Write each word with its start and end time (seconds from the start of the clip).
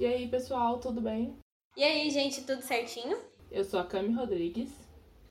E 0.00 0.06
aí, 0.06 0.28
pessoal, 0.28 0.78
tudo 0.78 1.00
bem? 1.00 1.36
E 1.76 1.82
aí, 1.82 2.08
gente, 2.08 2.44
tudo 2.44 2.62
certinho? 2.62 3.18
Eu 3.50 3.64
sou 3.64 3.80
a 3.80 3.84
Cami 3.84 4.14
Rodrigues. 4.14 4.70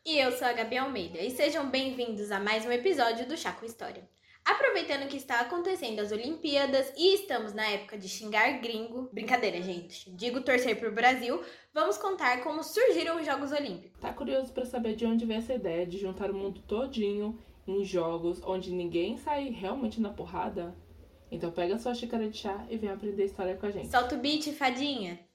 E 0.05 0.19
eu 0.19 0.29
sou 0.33 0.45
a 0.45 0.51
Gabi 0.51 0.77
Almeida. 0.77 1.19
E 1.19 1.31
sejam 1.31 1.69
bem-vindos 1.69 2.31
a 2.31 2.39
mais 2.41 2.65
um 2.65 2.71
episódio 2.73 3.25
do 3.25 3.37
Chá 3.37 3.53
com 3.53 3.65
História. 3.65 4.05
Aproveitando 4.43 5.07
que 5.07 5.15
está 5.15 5.39
acontecendo 5.39 6.01
as 6.01 6.11
Olimpíadas 6.11 6.91
e 6.97 7.13
estamos 7.13 7.53
na 7.53 7.65
época 7.65 7.97
de 7.97 8.09
xingar 8.09 8.59
gringo, 8.59 9.09
brincadeira, 9.13 9.61
gente, 9.61 10.11
digo 10.11 10.41
torcer 10.41 10.77
pro 10.77 10.93
Brasil, 10.93 11.41
vamos 11.73 11.97
contar 11.97 12.43
como 12.43 12.61
surgiram 12.61 13.21
os 13.21 13.25
Jogos 13.25 13.53
Olímpicos. 13.53 14.01
Tá 14.01 14.11
curioso 14.11 14.51
para 14.51 14.65
saber 14.65 14.97
de 14.97 15.05
onde 15.05 15.25
veio 15.25 15.37
essa 15.37 15.53
ideia 15.53 15.87
de 15.87 15.97
juntar 15.97 16.29
o 16.29 16.35
mundo 16.35 16.61
todinho 16.67 17.39
em 17.65 17.85
jogos 17.85 18.41
onde 18.43 18.73
ninguém 18.73 19.15
sai 19.15 19.47
realmente 19.49 20.01
na 20.01 20.09
porrada? 20.09 20.75
Então 21.31 21.51
pega 21.51 21.77
sua 21.77 21.93
xícara 21.93 22.29
de 22.29 22.37
chá 22.37 22.65
e 22.69 22.77
vem 22.77 22.89
aprender 22.89 23.25
história 23.25 23.55
com 23.55 23.65
a 23.65 23.71
gente. 23.71 23.89
Solta 23.89 24.15
o 24.15 24.19
beat, 24.19 24.51
fadinha! 24.53 25.26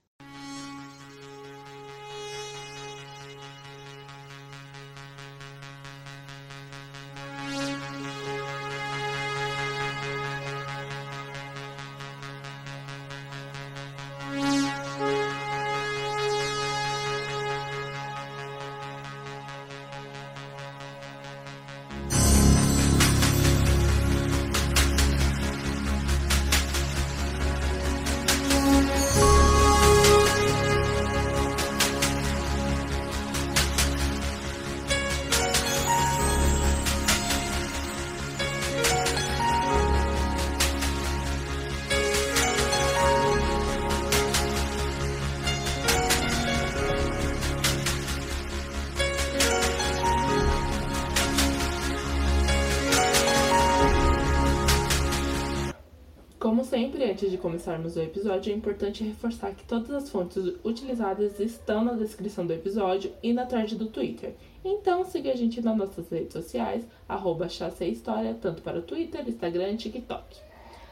Antes 57.22 57.30
de 57.30 57.38
começarmos 57.38 57.94
o 57.94 58.00
episódio, 58.00 58.52
é 58.52 58.56
importante 58.56 59.04
reforçar 59.04 59.54
que 59.54 59.62
todas 59.62 59.90
as 59.90 60.10
fontes 60.10 60.42
utilizadas 60.64 61.38
estão 61.38 61.84
na 61.84 61.92
descrição 61.92 62.44
do 62.44 62.52
episódio 62.52 63.14
e 63.22 63.32
na 63.32 63.46
thread 63.46 63.76
do 63.76 63.86
Twitter. 63.86 64.34
Então 64.64 65.04
siga 65.04 65.30
a 65.30 65.36
gente 65.36 65.62
nas 65.62 65.76
nossas 65.76 66.10
redes 66.10 66.32
sociais, 66.32 66.84
arroba 67.08 67.46
História, 67.46 68.36
tanto 68.40 68.60
para 68.60 68.80
o 68.80 68.82
Twitter, 68.82 69.28
Instagram 69.28 69.70
e 69.70 69.76
TikTok. 69.76 70.36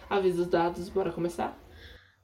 Avisos 0.09 0.47
dados, 0.47 0.89
bora 0.89 1.11
começar? 1.11 1.59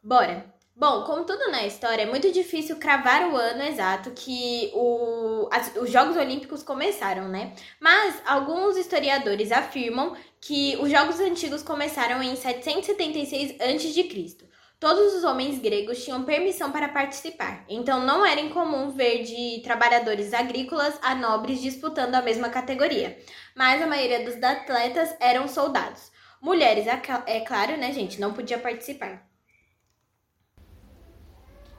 Bora! 0.00 0.54
Bom, 0.78 1.04
como 1.04 1.24
tudo 1.24 1.50
na 1.50 1.66
história, 1.66 2.02
é 2.02 2.06
muito 2.06 2.30
difícil 2.30 2.76
cravar 2.76 3.32
o 3.32 3.36
ano 3.36 3.62
exato 3.62 4.10
que 4.10 4.70
o, 4.74 5.48
as, 5.50 5.74
os 5.74 5.90
Jogos 5.90 6.18
Olímpicos 6.18 6.62
começaram, 6.62 7.28
né? 7.28 7.54
Mas 7.80 8.22
alguns 8.26 8.76
historiadores 8.76 9.50
afirmam 9.50 10.14
que 10.46 10.76
os 10.76 10.90
Jogos 10.90 11.18
Antigos 11.18 11.62
começaram 11.62 12.22
em 12.22 12.36
776 12.36 13.60
a.C. 13.60 14.48
Todos 14.78 15.14
os 15.14 15.24
homens 15.24 15.58
gregos 15.58 16.04
tinham 16.04 16.24
permissão 16.24 16.70
para 16.70 16.88
participar, 16.88 17.64
então 17.68 18.04
não 18.04 18.24
era 18.24 18.40
incomum 18.40 18.90
ver 18.90 19.24
de 19.24 19.60
trabalhadores 19.62 20.32
agrícolas 20.32 20.98
a 21.02 21.14
nobres 21.14 21.60
disputando 21.60 22.14
a 22.14 22.22
mesma 22.22 22.48
categoria, 22.48 23.18
mas 23.56 23.82
a 23.82 23.86
maioria 23.86 24.24
dos 24.24 24.40
atletas 24.42 25.16
eram 25.18 25.48
soldados. 25.48 26.12
Mulheres, 26.40 26.86
é 26.86 27.40
claro, 27.40 27.76
né, 27.76 27.92
gente, 27.92 28.20
não 28.20 28.32
podia 28.32 28.58
participar 28.58 29.26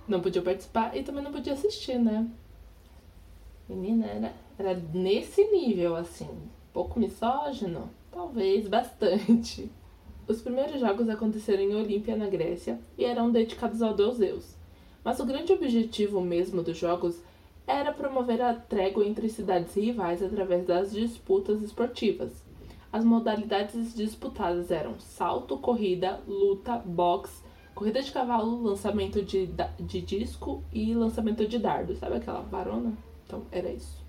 não 0.07 0.21
podia 0.21 0.41
participar 0.41 0.95
e 0.95 1.03
também 1.03 1.23
não 1.23 1.31
podia 1.31 1.53
assistir, 1.53 1.99
né? 1.99 2.25
Menina, 3.67 4.05
era, 4.05 4.33
era 4.57 4.73
nesse 4.93 5.43
nível, 5.51 5.95
assim. 5.95 6.29
Pouco 6.71 6.99
misógino? 6.99 7.91
Talvez, 8.17 8.67
bastante. 8.67 9.71
Os 10.27 10.41
primeiros 10.41 10.79
jogos 10.79 11.07
aconteceram 11.07 11.61
em 11.61 11.75
Olímpia, 11.75 12.15
na 12.15 12.25
Grécia, 12.25 12.79
e 12.97 13.05
eram 13.05 13.29
dedicados 13.31 13.79
ao 13.83 13.93
deus 13.93 14.17
Zeus. 14.17 14.55
Mas 15.03 15.19
o 15.19 15.25
grande 15.25 15.53
objetivo 15.53 16.19
mesmo 16.19 16.63
dos 16.63 16.75
jogos 16.75 17.21
era 17.67 17.93
promover 17.93 18.41
a 18.41 18.55
trégua 18.55 19.05
entre 19.05 19.29
cidades 19.29 19.75
rivais 19.75 20.23
através 20.23 20.65
das 20.65 20.93
disputas 20.93 21.61
esportivas. 21.61 22.43
As 22.91 23.05
modalidades 23.05 23.93
disputadas 23.93 24.71
eram 24.71 24.99
salto, 24.99 25.55
corrida, 25.59 26.19
luta, 26.27 26.75
boxe, 26.77 27.45
Corrida 27.75 28.01
de 28.01 28.11
cavalo, 28.11 28.63
lançamento 28.63 29.21
de, 29.21 29.47
de 29.79 30.01
disco 30.01 30.63
e 30.73 30.95
lançamento 30.95 31.47
de 31.47 31.59
dardo. 31.59 31.95
Sabe 31.95 32.15
aquela 32.15 32.41
varona? 32.41 32.97
Então, 33.23 33.43
era 33.51 33.69
isso. 33.69 34.06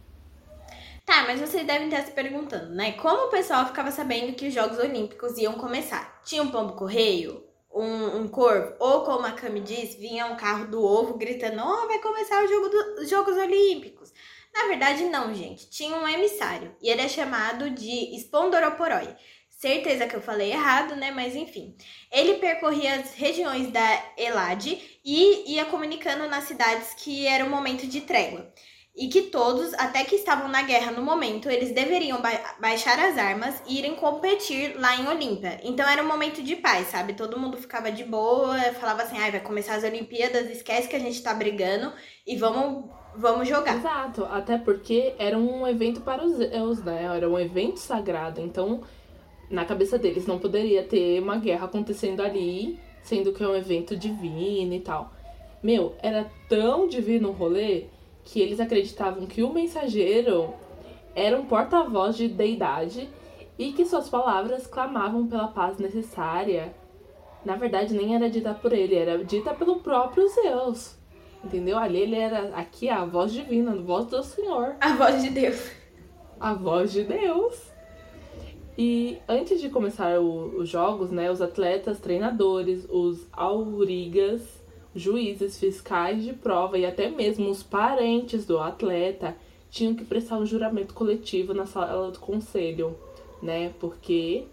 Tá, 1.09 1.25
mas 1.27 1.41
vocês 1.41 1.67
devem 1.67 1.89
estar 1.89 2.05
se 2.05 2.11
perguntando, 2.13 2.75
né? 2.75 2.93
Como 2.93 3.29
o 3.29 3.31
pessoal 3.31 3.65
ficava 3.65 3.91
sabendo 3.91 4.35
que 4.35 4.47
os 4.47 4.53
Jogos 4.53 4.79
Olímpicos 4.79 5.39
iam 5.39 5.55
começar? 5.55 6.21
Tinha 6.23 6.43
um 6.43 6.51
pombo 6.51 6.75
correio? 6.75 7.43
Um, 7.73 8.19
um 8.19 8.29
corvo? 8.29 8.75
Ou 8.79 9.05
como 9.05 9.25
a 9.25 9.33
Cami 9.33 9.61
disse, 9.61 9.97
vinha 9.97 10.27
um 10.27 10.37
carro 10.37 10.67
do 10.67 10.85
ovo 10.85 11.17
gritando: 11.17 11.63
Ó, 11.63 11.65
oh, 11.65 11.87
vai 11.87 11.99
começar 12.01 12.45
o 12.45 12.47
jogo 12.47 12.69
dos 12.69 13.09
Jogos 13.09 13.39
Olímpicos. 13.39 14.13
Na 14.53 14.67
verdade, 14.67 15.05
não, 15.05 15.33
gente. 15.33 15.71
Tinha 15.71 15.97
um 15.97 16.07
emissário 16.07 16.77
e 16.83 16.91
ele 16.91 17.01
é 17.01 17.09
chamado 17.09 17.71
de 17.71 18.15
Spondoroporoi 18.19 19.17
Certeza 19.59 20.07
que 20.07 20.15
eu 20.15 20.21
falei 20.21 20.53
errado, 20.53 20.95
né? 20.95 21.11
Mas 21.11 21.35
enfim. 21.35 21.75
Ele 22.13 22.35
percorria 22.35 22.95
as 22.97 23.15
regiões 23.15 23.73
da 23.73 24.13
Elade 24.17 25.01
e 25.03 25.55
ia 25.55 25.65
comunicando 25.65 26.29
nas 26.29 26.45
cidades 26.45 26.95
que 26.95 27.27
era 27.27 27.45
o 27.45 27.51
momento 27.51 27.85
de 27.87 28.03
trégua. 28.03 28.53
E 28.99 29.07
que 29.07 29.23
todos, 29.23 29.73
até 29.75 30.03
que 30.03 30.17
estavam 30.17 30.49
na 30.49 30.63
guerra 30.63 30.91
no 30.91 31.01
momento, 31.01 31.49
eles 31.49 31.71
deveriam 31.71 32.21
ba 32.21 32.33
baixar 32.59 32.99
as 32.99 33.17
armas 33.17 33.63
e 33.65 33.79
irem 33.79 33.95
competir 33.95 34.75
lá 34.77 34.97
em 34.97 35.07
Olímpia. 35.07 35.61
Então 35.63 35.89
era 35.89 36.03
um 36.03 36.09
momento 36.09 36.43
de 36.43 36.57
paz, 36.57 36.89
sabe? 36.89 37.13
Todo 37.13 37.39
mundo 37.39 37.57
ficava 37.57 37.93
de 37.93 38.03
boa, 38.03 38.59
falava 38.73 39.05
assim: 39.05 39.17
ai, 39.17 39.31
vai 39.31 39.39
começar 39.39 39.77
as 39.77 39.85
Olimpíadas, 39.85 40.51
esquece 40.51 40.89
que 40.89 40.97
a 40.97 40.99
gente 40.99 41.23
tá 41.23 41.33
brigando 41.33 41.93
e 42.27 42.37
vamos 42.37 42.87
vamos 43.15 43.47
jogar. 43.47 43.77
Exato, 43.77 44.25
até 44.25 44.59
porque 44.59 45.15
era 45.17 45.39
um 45.39 45.65
evento 45.65 46.01
para 46.01 46.25
os 46.25 46.37
Zeus, 46.37 46.83
né? 46.83 47.05
Era 47.05 47.31
um 47.31 47.39
evento 47.39 47.79
sagrado. 47.79 48.41
Então 48.41 48.83
na 49.49 49.65
cabeça 49.65 49.97
deles 49.97 50.27
não 50.27 50.41
poderia 50.41 50.83
ter 50.83 51.23
uma 51.23 51.37
guerra 51.37 51.67
acontecendo 51.67 52.21
ali, 52.21 52.81
sendo 53.01 53.33
que 53.33 53.45
é 53.45 53.49
um 53.49 53.55
evento 53.55 53.97
divino 53.97 54.75
e 54.75 54.81
tal. 54.81 55.13
Meu, 55.63 55.95
era 56.03 56.29
tão 56.49 56.89
divino 56.89 57.29
o 57.29 57.33
rolê 57.33 57.87
que 58.29 58.41
eles 58.41 58.61
acreditavam 58.61 59.27
que 59.27 59.43
o 59.43 59.53
mensageiro 59.53 60.53
era 61.15 61.39
um 61.39 61.47
porta-voz 61.47 62.15
de 62.15 62.29
deidade 62.29 63.09
e 63.59 63.73
que 63.73 63.87
suas 63.87 64.09
palavras 64.09 64.67
clamavam 64.67 65.27
pela 65.27 65.49
paz 65.49 65.79
necessária. 65.79 66.75
Na 67.43 67.57
verdade, 67.57 67.95
nem 67.95 68.15
era 68.15 68.29
dita 68.29 68.53
por 68.53 68.73
ele, 68.73 68.95
era 68.95 69.25
dita 69.25 69.55
pelo 69.55 69.81
próprio 69.81 70.29
Zeus. 70.29 70.97
Entendeu? 71.43 71.79
Ali 71.79 72.01
ele 72.01 72.17
era 72.17 72.55
aqui 72.55 72.91
a 72.91 73.05
voz 73.05 73.33
divina, 73.33 73.73
a 73.73 73.77
voz 73.77 74.07
do 74.07 74.23
Senhor. 74.23 74.77
A 74.79 74.93
voz 74.95 75.23
de 75.23 75.31
Deus. 75.31 75.71
A 76.39 76.53
voz 76.53 76.93
de 76.93 77.05
Deus. 77.05 77.73
E 78.77 79.19
antes 79.27 79.59
de 79.59 79.71
começar 79.71 80.21
o, 80.21 80.59
os 80.59 80.69
jogos, 80.69 81.11
né, 81.11 81.31
os 81.31 81.41
atletas, 81.41 81.99
treinadores, 81.99 82.87
os 82.91 83.27
aurigas, 83.33 84.58
juízes, 84.95 85.59
fiscais 85.59 86.23
de 86.23 86.33
prova 86.33 86.79
e 86.79 86.87
até 86.87 87.09
mesmo 87.09 87.51
os 87.51 87.63
parentes 87.63 88.45
do 88.45 88.59
atleta 88.59 89.37
tinham 89.71 89.95
que 89.95 90.05
prestar 90.05 90.39
um 90.39 90.47
juramento 90.47 90.95
coletivo 90.95 91.53
na 91.53 91.67
sala 91.67 92.11
do 92.11 92.19
conselho, 92.19 92.99
né? 93.43 93.71
Porque 93.81 94.47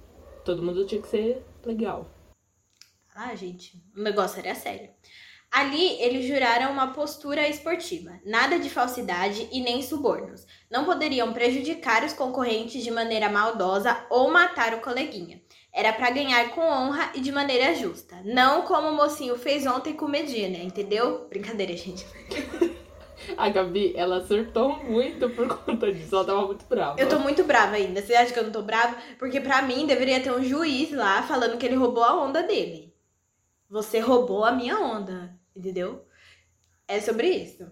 todo 0.43 0.61
mundo 0.61 0.85
tinha 0.85 1.01
que 1.01 1.07
ser 1.07 1.43
legal. 1.65 2.09
Ah, 3.13 3.33
gente, 3.33 3.81
o 3.95 4.01
negócio 4.01 4.39
era 4.39 4.53
sério. 4.53 4.89
Ali, 5.51 6.01
eles 6.01 6.25
juraram 6.25 6.71
uma 6.71 6.87
postura 6.87 7.47
esportiva, 7.47 8.19
nada 8.25 8.59
de 8.59 8.69
falsidade 8.69 9.47
e 9.51 9.61
nem 9.61 9.81
subornos. 9.81 10.45
Não 10.69 10.83
poderiam 10.83 11.31
prejudicar 11.31 12.03
os 12.03 12.13
concorrentes 12.13 12.83
de 12.83 12.91
maneira 12.91 13.29
maldosa 13.29 14.05
ou 14.09 14.29
matar 14.29 14.73
o 14.73 14.81
coleguinha. 14.81 15.41
Era 15.73 15.93
para 15.93 16.09
ganhar 16.09 16.49
com 16.49 16.61
honra 16.61 17.11
e 17.15 17.21
de 17.21 17.31
maneira 17.31 17.73
justa, 17.73 18.21
não 18.23 18.63
como 18.63 18.89
o 18.89 18.95
mocinho 18.95 19.37
fez 19.37 19.65
ontem 19.65 19.93
com 19.93 20.07
Medina, 20.07 20.57
entendeu? 20.57 21.27
Brincadeira, 21.29 21.75
gente. 21.75 22.05
A 23.37 23.49
Gabi, 23.49 23.93
ela 23.95 24.17
acertou 24.17 24.77
muito 24.83 25.29
por 25.29 25.47
conta 25.47 25.91
disso. 25.91 26.15
Ela 26.15 26.25
tava 26.25 26.45
muito 26.45 26.65
brava. 26.65 26.99
Eu 26.99 27.09
tô 27.09 27.19
muito 27.19 27.43
brava 27.43 27.75
ainda. 27.75 28.01
Você 28.01 28.13
acha 28.13 28.31
que 28.31 28.39
eu 28.39 28.43
não 28.43 28.51
tô 28.51 28.61
brava? 28.61 28.95
Porque 29.17 29.41
pra 29.41 29.61
mim 29.61 29.87
deveria 29.87 30.21
ter 30.21 30.31
um 30.31 30.43
juiz 30.43 30.91
lá 30.91 31.23
falando 31.23 31.57
que 31.57 31.65
ele 31.65 31.75
roubou 31.75 32.03
a 32.03 32.23
onda 32.23 32.43
dele. 32.43 32.84
Você 33.69 33.99
roubou 33.99 34.43
a 34.43 34.51
minha 34.51 34.79
onda. 34.79 35.37
Entendeu? 35.55 36.05
É 36.87 36.99
sobre 36.99 37.29
isso. 37.29 37.71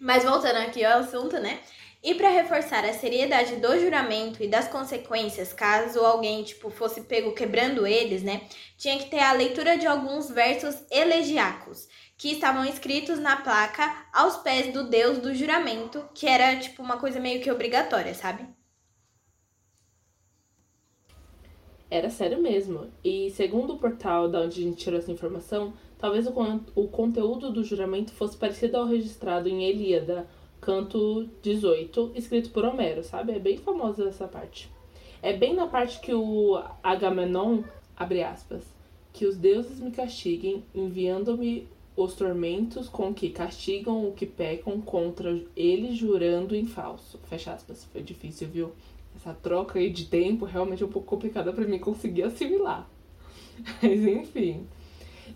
Mas 0.00 0.24
voltando 0.24 0.56
aqui 0.56 0.84
ao 0.84 1.00
assunto, 1.00 1.38
né? 1.38 1.60
E 2.02 2.14
para 2.14 2.28
reforçar 2.28 2.84
a 2.84 2.92
seriedade 2.92 3.56
do 3.56 3.80
juramento 3.80 4.42
e 4.42 4.46
das 4.46 4.68
consequências, 4.68 5.52
caso 5.52 5.98
alguém 6.00 6.44
tipo 6.44 6.70
fosse 6.70 7.00
pego 7.00 7.34
quebrando 7.34 7.86
eles, 7.86 8.22
né, 8.22 8.42
tinha 8.76 8.96
que 8.98 9.10
ter 9.10 9.18
a 9.18 9.32
leitura 9.32 9.76
de 9.76 9.86
alguns 9.86 10.30
versos 10.30 10.84
elegiacos 10.90 11.88
que 12.16 12.30
estavam 12.30 12.64
escritos 12.64 13.18
na 13.18 13.36
placa 13.36 14.06
aos 14.12 14.36
pés 14.36 14.72
do 14.72 14.88
deus 14.88 15.18
do 15.18 15.34
juramento, 15.34 16.08
que 16.14 16.26
era 16.28 16.56
tipo 16.56 16.82
uma 16.82 16.98
coisa 16.98 17.18
meio 17.18 17.42
que 17.42 17.50
obrigatória, 17.50 18.14
sabe? 18.14 18.46
Era 21.90 22.10
sério 22.10 22.40
mesmo. 22.40 22.88
E 23.04 23.30
segundo 23.30 23.74
o 23.74 23.78
portal 23.78 24.28
da 24.28 24.40
onde 24.40 24.60
a 24.60 24.64
gente 24.64 24.76
tirou 24.76 24.98
essa 24.98 25.12
informação, 25.12 25.72
talvez 25.98 26.26
o, 26.26 26.32
o 26.74 26.88
conteúdo 26.88 27.50
do 27.50 27.62
juramento 27.62 28.12
fosse 28.12 28.36
parecido 28.36 28.76
ao 28.76 28.86
registrado 28.86 29.48
em 29.48 29.64
Elíada, 29.64 30.26
canto 30.60 31.28
18, 31.42 32.12
escrito 32.14 32.50
por 32.50 32.64
Homero, 32.64 33.04
sabe? 33.04 33.32
É 33.32 33.38
bem 33.38 33.56
famosa 33.56 34.08
essa 34.08 34.26
parte. 34.26 34.68
É 35.22 35.32
bem 35.32 35.54
na 35.54 35.66
parte 35.66 36.00
que 36.00 36.12
o 36.12 36.60
Agamenon, 36.82 37.62
abre 37.96 38.22
aspas, 38.22 38.64
que 39.12 39.24
os 39.24 39.36
deuses 39.36 39.80
me 39.80 39.90
castiguem, 39.90 40.64
enviando-me 40.74 41.68
os 41.96 42.14
tormentos 42.14 42.88
com 42.88 43.14
que 43.14 43.30
castigam 43.30 44.06
o 44.06 44.12
que 44.12 44.26
pecam 44.26 44.80
contra 44.80 45.40
ele, 45.56 45.94
jurando 45.94 46.54
em 46.54 46.66
falso. 46.66 47.18
Fecha 47.24 47.52
aspas. 47.52 47.86
Foi 47.86 48.02
difícil, 48.02 48.48
viu? 48.48 48.72
Essa 49.16 49.34
troca 49.34 49.78
aí 49.78 49.90
de 49.90 50.04
tempo 50.04 50.44
realmente 50.44 50.82
é 50.82 50.86
um 50.86 50.90
pouco 50.90 51.08
complicada 51.08 51.52
para 51.52 51.66
mim 51.66 51.78
conseguir 51.78 52.24
assimilar. 52.24 52.88
Mas 53.82 54.04
enfim. 54.04 54.66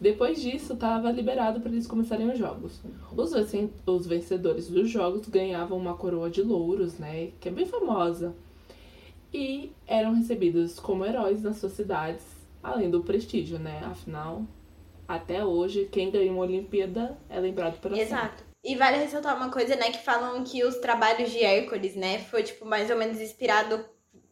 Depois 0.00 0.41
disso, 0.41 0.75
estava 0.75 1.11
liberado 1.11 1.61
para 1.61 1.71
eles 1.71 1.87
começarem 1.87 2.31
os 2.31 2.38
jogos. 2.38 2.81
Os, 3.17 3.32
os 3.87 4.06
vencedores 4.06 4.69
dos 4.69 4.88
jogos 4.88 5.29
ganhavam 5.29 5.77
uma 5.77 5.94
coroa 5.94 6.31
de 6.31 6.43
louros, 6.43 6.99
né? 6.99 7.31
Que 7.41 7.49
é 7.49 7.53
bem 7.53 7.67
famosa. 7.67 8.35
E 9.32 9.73
eram 9.87 10.15
recebidos 10.15 10.79
como 10.79 11.05
heróis 11.05 11.43
nas 11.43 11.56
suas 11.56 11.73
cidades, 11.73 12.25
além 12.62 12.91
do 12.91 13.03
prestígio, 13.03 13.59
né? 13.59 13.81
Afinal, 13.85 14.44
até 15.06 15.44
hoje, 15.44 15.88
quem 15.91 16.11
ganha 16.11 16.33
uma 16.33 16.43
Olimpíada 16.43 17.19
é 17.29 17.38
lembrado 17.41 17.81
por 17.81 17.93
Exato. 17.93 18.50
E 18.62 18.77
vale 18.77 18.99
ressaltar 18.99 19.37
uma 19.37 19.51
coisa, 19.51 19.75
né? 19.77 19.91
Que 19.91 20.05
falam 20.05 20.45
que 20.45 20.62
os 20.65 20.77
trabalhos 20.77 21.31
de 21.31 21.43
Hércules, 21.43 21.97
né? 21.97 22.19
Foi, 22.19 22.43
tipo, 22.43 22.67
mais 22.67 22.91
ou 22.91 22.97
menos 22.97 23.21
inspirado 23.21 23.83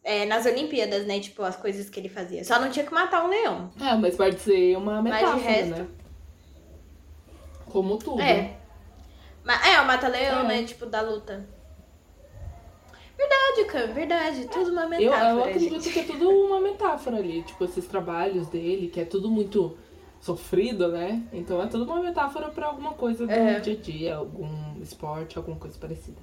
é, 0.03 0.25
nas 0.25 0.45
Olimpíadas, 0.45 1.05
né? 1.05 1.19
Tipo, 1.19 1.41
as 1.43 1.55
coisas 1.55 1.89
que 1.89 1.99
ele 1.99 2.09
fazia. 2.09 2.43
Só 2.43 2.59
não 2.59 2.69
tinha 2.69 2.85
que 2.85 2.93
matar 2.93 3.25
um 3.25 3.29
leão. 3.29 3.71
É, 3.81 3.95
mas 3.95 4.15
pode 4.15 4.39
ser 4.39 4.77
uma 4.77 5.01
metáfora, 5.01 5.37
resto... 5.37 5.75
né? 5.75 5.87
Como 7.71 7.97
tudo. 7.97 8.21
É. 8.21 8.55
É, 9.65 9.81
o 9.81 9.85
mata-leão, 9.87 10.41
é. 10.41 10.47
né? 10.47 10.63
Tipo, 10.63 10.85
da 10.85 11.01
luta. 11.01 11.47
Verdade, 13.17 13.65
Cam, 13.65 13.93
verdade. 13.93 14.47
Tudo 14.47 14.71
uma 14.71 14.87
metáfora. 14.87 15.29
Eu, 15.29 15.37
eu 15.37 15.43
acredito 15.43 15.81
gente. 15.81 15.93
que 15.93 15.99
é 15.99 16.03
tudo 16.03 16.29
uma 16.29 16.61
metáfora 16.61 17.17
ali. 17.17 17.41
Tipo, 17.41 17.65
esses 17.65 17.85
trabalhos 17.85 18.47
dele, 18.47 18.87
que 18.87 18.99
é 18.99 19.05
tudo 19.05 19.29
muito 19.29 19.75
sofrido, 20.19 20.89
né? 20.89 21.23
Então 21.31 21.61
é 21.61 21.67
tudo 21.67 21.85
uma 21.85 22.01
metáfora 22.01 22.49
para 22.49 22.67
alguma 22.67 22.93
coisa 22.93 23.25
do 23.25 23.31
é. 23.31 23.59
dia 23.59 23.73
a 23.73 23.77
dia, 23.77 24.15
algum 24.15 24.81
esporte, 24.81 25.37
alguma 25.37 25.57
coisa 25.57 25.77
parecida. 25.77 26.21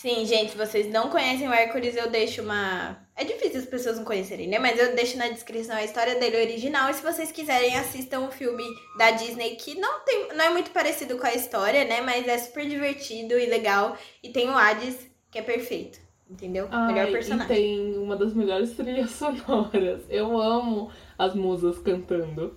Sim, 0.00 0.24
gente, 0.26 0.52
se 0.52 0.56
vocês 0.56 0.88
não 0.92 1.10
conhecem 1.10 1.48
o 1.48 1.52
Hércules, 1.52 1.96
eu 1.96 2.08
deixo 2.08 2.40
uma. 2.40 2.96
É 3.16 3.24
difícil 3.24 3.58
as 3.58 3.66
pessoas 3.66 3.96
não 3.96 4.04
conhecerem, 4.04 4.46
né? 4.46 4.56
Mas 4.56 4.78
eu 4.78 4.94
deixo 4.94 5.18
na 5.18 5.26
descrição 5.26 5.74
a 5.74 5.82
história 5.82 6.14
dele 6.20 6.36
original. 6.36 6.88
E 6.88 6.94
se 6.94 7.02
vocês 7.02 7.32
quiserem, 7.32 7.76
assistam 7.76 8.20
o 8.20 8.30
filme 8.30 8.62
da 8.96 9.10
Disney, 9.10 9.56
que 9.56 9.74
não, 9.74 9.98
tem, 10.04 10.28
não 10.36 10.44
é 10.44 10.50
muito 10.50 10.70
parecido 10.70 11.18
com 11.18 11.26
a 11.26 11.34
história, 11.34 11.84
né? 11.84 12.00
Mas 12.00 12.28
é 12.28 12.38
super 12.38 12.68
divertido 12.68 13.36
e 13.36 13.46
legal. 13.46 13.96
E 14.22 14.28
tem 14.28 14.48
o 14.48 14.56
Hades, 14.56 14.96
que 15.32 15.38
é 15.40 15.42
perfeito. 15.42 15.98
Entendeu? 16.30 16.68
Ai, 16.70 16.92
Melhor 16.92 17.10
personagem. 17.10 17.46
E 17.46 17.56
tem 17.56 17.98
uma 17.98 18.14
das 18.14 18.32
melhores 18.34 18.70
trilhas 18.76 19.10
sonoras. 19.18 20.02
Eu 20.08 20.40
amo 20.40 20.92
as 21.18 21.34
musas 21.34 21.76
cantando. 21.80 22.56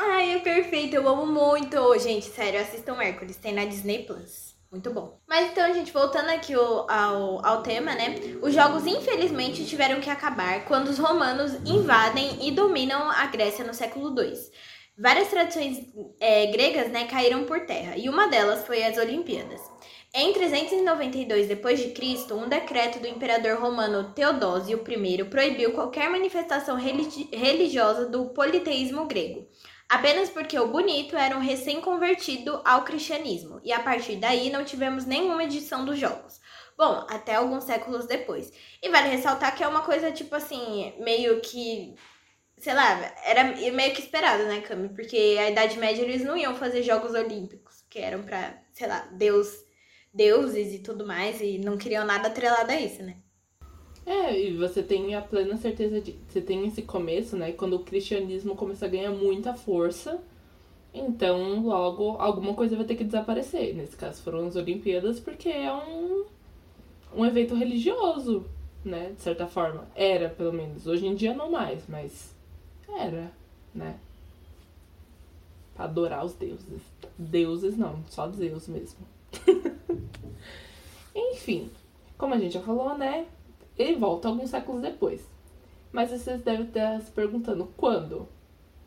Ai, 0.00 0.36
é 0.36 0.38
perfeito. 0.38 0.94
Eu 0.94 1.08
amo 1.08 1.26
muito. 1.26 1.98
Gente, 1.98 2.26
sério, 2.26 2.60
assistam 2.60 3.02
Hércules. 3.02 3.36
Tem 3.36 3.52
na 3.52 3.64
Disney 3.64 4.04
Plus. 4.04 4.56
Muito 4.70 4.92
bom. 4.92 5.18
Mas 5.26 5.50
então, 5.50 5.74
gente, 5.74 5.92
voltando 5.92 6.28
aqui 6.28 6.54
ao, 6.54 6.88
ao, 6.88 7.44
ao, 7.44 7.62
tema, 7.62 7.94
né? 7.94 8.14
Os 8.40 8.54
jogos, 8.54 8.86
infelizmente, 8.86 9.66
tiveram 9.66 10.00
que 10.00 10.08
acabar 10.08 10.64
quando 10.66 10.86
os 10.88 10.98
romanos 10.98 11.52
invadem 11.66 12.46
e 12.46 12.52
dominam 12.52 13.10
a 13.10 13.26
Grécia 13.26 13.64
no 13.64 13.74
século 13.74 14.14
II. 14.22 14.34
Várias 14.96 15.28
tradições 15.28 15.80
é, 16.20 16.46
gregas 16.46 16.90
né, 16.90 17.06
caíram 17.06 17.44
por 17.44 17.60
terra, 17.60 17.96
e 17.96 18.08
uma 18.08 18.26
delas 18.26 18.66
foi 18.66 18.84
as 18.84 18.98
Olimpíadas. 18.98 19.60
Em 20.12 20.32
392 20.32 21.46
d.C., 21.48 22.34
um 22.34 22.48
decreto 22.48 22.98
do 22.98 23.06
imperador 23.06 23.58
romano 23.58 24.12
Teodósio 24.12 24.82
I 24.86 25.24
proibiu 25.24 25.72
qualquer 25.72 26.10
manifestação 26.10 26.76
religiosa 26.76 28.06
do 28.06 28.26
politeísmo 28.26 29.06
grego 29.06 29.46
apenas 29.88 30.28
porque 30.30 30.58
o 30.58 30.68
Bonito 30.68 31.16
era 31.16 31.36
um 31.36 31.40
recém-convertido 31.40 32.60
ao 32.64 32.84
cristianismo, 32.84 33.60
e 33.64 33.72
a 33.72 33.80
partir 33.80 34.16
daí 34.16 34.50
não 34.50 34.64
tivemos 34.64 35.04
nenhuma 35.04 35.44
edição 35.44 35.84
dos 35.84 35.98
jogos. 35.98 36.40
Bom, 36.76 37.04
até 37.10 37.34
alguns 37.34 37.64
séculos 37.64 38.06
depois. 38.06 38.52
E 38.80 38.88
vale 38.88 39.08
ressaltar 39.08 39.56
que 39.56 39.64
é 39.64 39.68
uma 39.68 39.82
coisa, 39.82 40.12
tipo 40.12 40.34
assim, 40.36 40.94
meio 41.00 41.40
que. 41.40 41.96
Sei 42.56 42.74
lá, 42.74 43.14
era 43.24 43.44
meio 43.44 43.94
que 43.94 44.00
esperado, 44.00 44.44
né, 44.44 44.60
Cami? 44.60 44.88
Porque 44.90 45.36
a 45.40 45.50
Idade 45.50 45.78
Média 45.78 46.02
eles 46.02 46.24
não 46.24 46.36
iam 46.36 46.54
fazer 46.56 46.82
Jogos 46.82 47.14
Olímpicos, 47.14 47.84
que 47.90 47.98
eram 47.98 48.22
pra, 48.22 48.62
sei 48.72 48.86
lá, 48.88 49.00
deus, 49.12 49.48
deuses 50.12 50.72
e 50.74 50.80
tudo 50.80 51.06
mais, 51.06 51.40
e 51.40 51.58
não 51.58 51.78
queriam 51.78 52.04
nada 52.04 52.28
atrelado 52.28 52.70
a 52.70 52.80
isso, 52.80 53.02
né? 53.02 53.16
É, 54.08 54.40
e 54.40 54.56
você 54.56 54.82
tem 54.82 55.14
a 55.14 55.20
plena 55.20 55.58
certeza 55.58 56.00
de. 56.00 56.16
Você 56.26 56.40
tem 56.40 56.66
esse 56.66 56.80
começo, 56.80 57.36
né? 57.36 57.52
Quando 57.52 57.76
o 57.76 57.84
cristianismo 57.84 58.56
começa 58.56 58.86
a 58.86 58.88
ganhar 58.88 59.10
muita 59.10 59.52
força. 59.52 60.18
Então, 60.94 61.60
logo, 61.60 62.12
alguma 62.18 62.54
coisa 62.54 62.74
vai 62.74 62.86
ter 62.86 62.96
que 62.96 63.04
desaparecer. 63.04 63.74
Nesse 63.74 63.94
caso, 63.94 64.22
foram 64.22 64.46
as 64.46 64.56
Olimpíadas, 64.56 65.20
porque 65.20 65.50
é 65.50 65.70
um, 65.70 66.24
um 67.14 67.26
evento 67.26 67.54
religioso, 67.54 68.46
né? 68.82 69.12
De 69.14 69.20
certa 69.20 69.46
forma. 69.46 69.86
Era, 69.94 70.30
pelo 70.30 70.54
menos. 70.54 70.86
Hoje 70.86 71.06
em 71.06 71.14
dia, 71.14 71.34
não 71.34 71.50
mais, 71.50 71.82
mas 71.86 72.34
era, 72.88 73.30
né? 73.74 73.98
Pra 75.74 75.84
adorar 75.84 76.24
os 76.24 76.32
deuses. 76.32 76.80
Deuses 77.18 77.76
não, 77.76 78.02
só 78.08 78.26
Zeus 78.30 78.68
mesmo. 78.68 79.00
Enfim, 81.14 81.70
como 82.16 82.32
a 82.32 82.38
gente 82.38 82.54
já 82.54 82.62
falou, 82.62 82.96
né? 82.96 83.26
Ele 83.78 83.96
volta 83.96 84.28
alguns 84.28 84.50
séculos 84.50 84.82
depois. 84.82 85.26
Mas 85.92 86.10
vocês 86.10 86.42
devem 86.42 86.66
estar 86.66 87.00
se 87.00 87.10
perguntando 87.10 87.72
quando, 87.76 88.28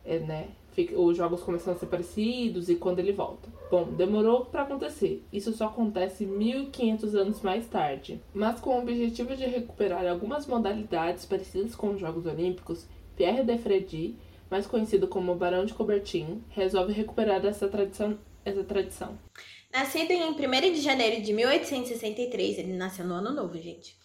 é, 0.05 0.19
né? 0.19 0.49
Os 0.95 1.17
jogos 1.17 1.43
começam 1.43 1.73
a 1.73 1.75
ser 1.75 1.87
parecidos 1.87 2.69
e 2.69 2.75
quando 2.75 2.99
ele 2.99 3.11
volta. 3.11 3.49
Bom, 3.69 3.91
demorou 3.91 4.45
para 4.45 4.61
acontecer. 4.61 5.21
Isso 5.31 5.51
só 5.51 5.65
acontece 5.65 6.25
1500 6.25 7.13
anos 7.13 7.41
mais 7.41 7.67
tarde. 7.67 8.21
Mas 8.33 8.59
com 8.59 8.77
o 8.77 8.81
objetivo 8.81 9.35
de 9.35 9.45
recuperar 9.45 10.07
algumas 10.07 10.47
modalidades 10.47 11.25
parecidas 11.25 11.75
com 11.75 11.91
os 11.91 11.99
Jogos 11.99 12.25
Olímpicos, 12.25 12.87
Pierre 13.17 13.43
de 13.43 13.57
Freddy, 13.57 14.15
mais 14.49 14.65
conhecido 14.65 15.07
como 15.07 15.35
Barão 15.35 15.65
de 15.65 15.73
Coubertin, 15.73 16.41
resolve 16.49 16.93
recuperar 16.93 17.45
essa 17.45 17.67
tradição. 17.67 18.17
Essa 18.43 18.63
tradição. 18.63 19.19
Nascido 19.71 20.11
em 20.11 20.23
1 20.23 20.73
de 20.73 20.81
janeiro 20.81 21.21
de 21.21 21.31
1863, 21.31 22.57
ele 22.57 22.73
nasceu 22.73 23.05
no 23.05 23.13
ano 23.13 23.31
novo, 23.31 23.57
gente. 23.57 23.95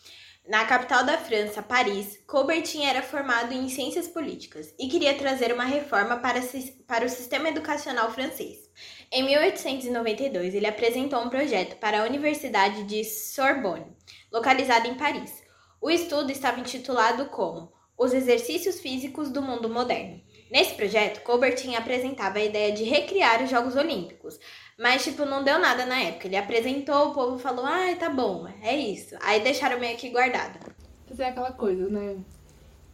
Na 0.48 0.64
capital 0.64 1.04
da 1.04 1.18
França, 1.18 1.60
Paris, 1.60 2.20
Coubertin 2.24 2.84
era 2.84 3.02
formado 3.02 3.52
em 3.52 3.68
ciências 3.68 4.06
políticas 4.06 4.72
e 4.78 4.86
queria 4.86 5.18
trazer 5.18 5.52
uma 5.52 5.64
reforma 5.64 6.18
para, 6.18 6.40
para 6.86 7.04
o 7.04 7.08
sistema 7.08 7.48
educacional 7.48 8.12
francês. 8.12 8.70
Em 9.10 9.24
1892, 9.24 10.54
ele 10.54 10.68
apresentou 10.68 11.20
um 11.20 11.28
projeto 11.28 11.76
para 11.78 12.00
a 12.00 12.04
Universidade 12.04 12.84
de 12.84 13.02
Sorbonne, 13.02 13.86
localizada 14.32 14.86
em 14.86 14.94
Paris. 14.94 15.42
O 15.80 15.90
estudo 15.90 16.30
estava 16.30 16.60
intitulado 16.60 17.26
como 17.26 17.72
Os 17.98 18.14
Exercícios 18.14 18.78
Físicos 18.78 19.30
do 19.30 19.42
Mundo 19.42 19.68
Moderno. 19.68 20.22
Nesse 20.48 20.74
projeto, 20.74 21.24
Coubertin 21.24 21.74
apresentava 21.74 22.38
a 22.38 22.44
ideia 22.44 22.70
de 22.70 22.84
recriar 22.84 23.42
os 23.42 23.50
Jogos 23.50 23.74
Olímpicos, 23.74 24.38
mas, 24.78 25.04
tipo, 25.04 25.24
não 25.24 25.42
deu 25.42 25.58
nada 25.58 25.86
na 25.86 25.98
época. 26.00 26.26
Ele 26.26 26.36
apresentou, 26.36 27.08
o 27.08 27.14
povo 27.14 27.38
falou, 27.38 27.64
ah, 27.64 27.94
tá 27.98 28.10
bom, 28.10 28.46
é 28.62 28.76
isso. 28.76 29.16
Aí 29.20 29.42
deixaram 29.42 29.80
meio 29.80 29.96
que 29.96 30.10
guardado. 30.10 30.58
Mas 31.08 31.18
é 31.18 31.28
aquela 31.28 31.52
coisa, 31.52 31.88
né? 31.88 32.16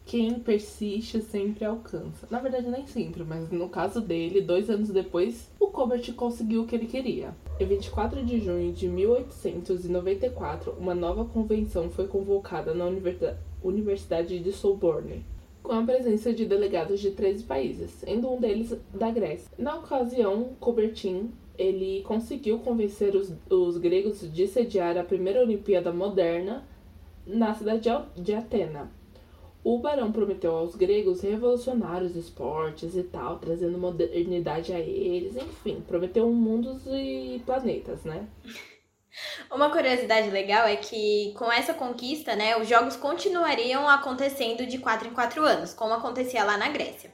Quem 0.05 0.39
persiste 0.39 1.21
sempre 1.21 1.65
alcança. 1.65 2.27
Na 2.29 2.39
verdade, 2.39 2.69
nem 2.69 2.85
sempre, 2.87 3.23
mas 3.23 3.49
no 3.49 3.69
caso 3.69 4.01
dele, 4.01 4.41
dois 4.41 4.69
anos 4.69 4.89
depois, 4.89 5.49
o 5.59 5.67
Colbert 5.67 6.13
conseguiu 6.13 6.63
o 6.63 6.67
que 6.67 6.75
ele 6.75 6.87
queria. 6.87 7.33
Em 7.59 7.65
24 7.65 8.23
de 8.23 8.39
junho 8.39 8.71
de 8.73 8.87
1894, 8.87 10.75
uma 10.77 10.93
nova 10.95 11.25
convenção 11.25 11.89
foi 11.89 12.07
convocada 12.07 12.73
na 12.73 12.85
Universidade 13.61 14.39
de 14.39 14.51
Sorbonne 14.51 15.25
com 15.63 15.71
a 15.71 15.83
presença 15.83 16.33
de 16.33 16.45
delegados 16.45 16.99
de 16.99 17.11
13 17.11 17.45
países, 17.45 17.89
sendo 17.91 18.29
um 18.29 18.39
deles 18.39 18.77
da 18.93 19.09
Grécia. 19.09 19.49
Na 19.57 19.77
ocasião, 19.77 20.49
Coubertin 20.59 21.31
ele 21.57 22.01
conseguiu 22.03 22.59
convencer 22.59 23.15
os, 23.15 23.31
os 23.49 23.77
gregos 23.77 24.31
de 24.31 24.47
sediar 24.47 24.97
a 24.97 25.03
primeira 25.03 25.41
Olimpíada 25.41 25.91
moderna 25.91 26.67
na 27.25 27.53
cidade 27.53 27.89
de 28.15 28.33
Atena. 28.33 28.91
O 29.63 29.79
barão 29.79 30.11
prometeu 30.11 30.53
aos 30.55 30.75
gregos 30.75 31.21
revolucionar 31.21 32.03
os 32.03 32.17
esportes 32.17 32.97
e 32.97 33.03
tal, 33.03 33.39
trazendo 33.39 33.77
modernidade 33.77 34.73
a 34.73 34.79
eles, 34.79 35.37
enfim, 35.37 35.81
prometeu 35.87 36.29
mundos 36.29 36.81
e 36.85 37.41
planetas, 37.45 38.03
né? 38.03 38.27
Uma 39.49 39.69
curiosidade 39.69 40.29
legal 40.31 40.67
é 40.67 40.75
que 40.75 41.33
com 41.37 41.49
essa 41.49 41.73
conquista, 41.73 42.35
né, 42.35 42.57
os 42.57 42.67
jogos 42.67 42.95
continuariam 42.95 43.87
acontecendo 43.87 44.65
de 44.65 44.79
4 44.79 45.07
em 45.07 45.13
4 45.13 45.45
anos, 45.45 45.73
como 45.73 45.93
acontecia 45.93 46.43
lá 46.43 46.57
na 46.57 46.69
Grécia. 46.69 47.12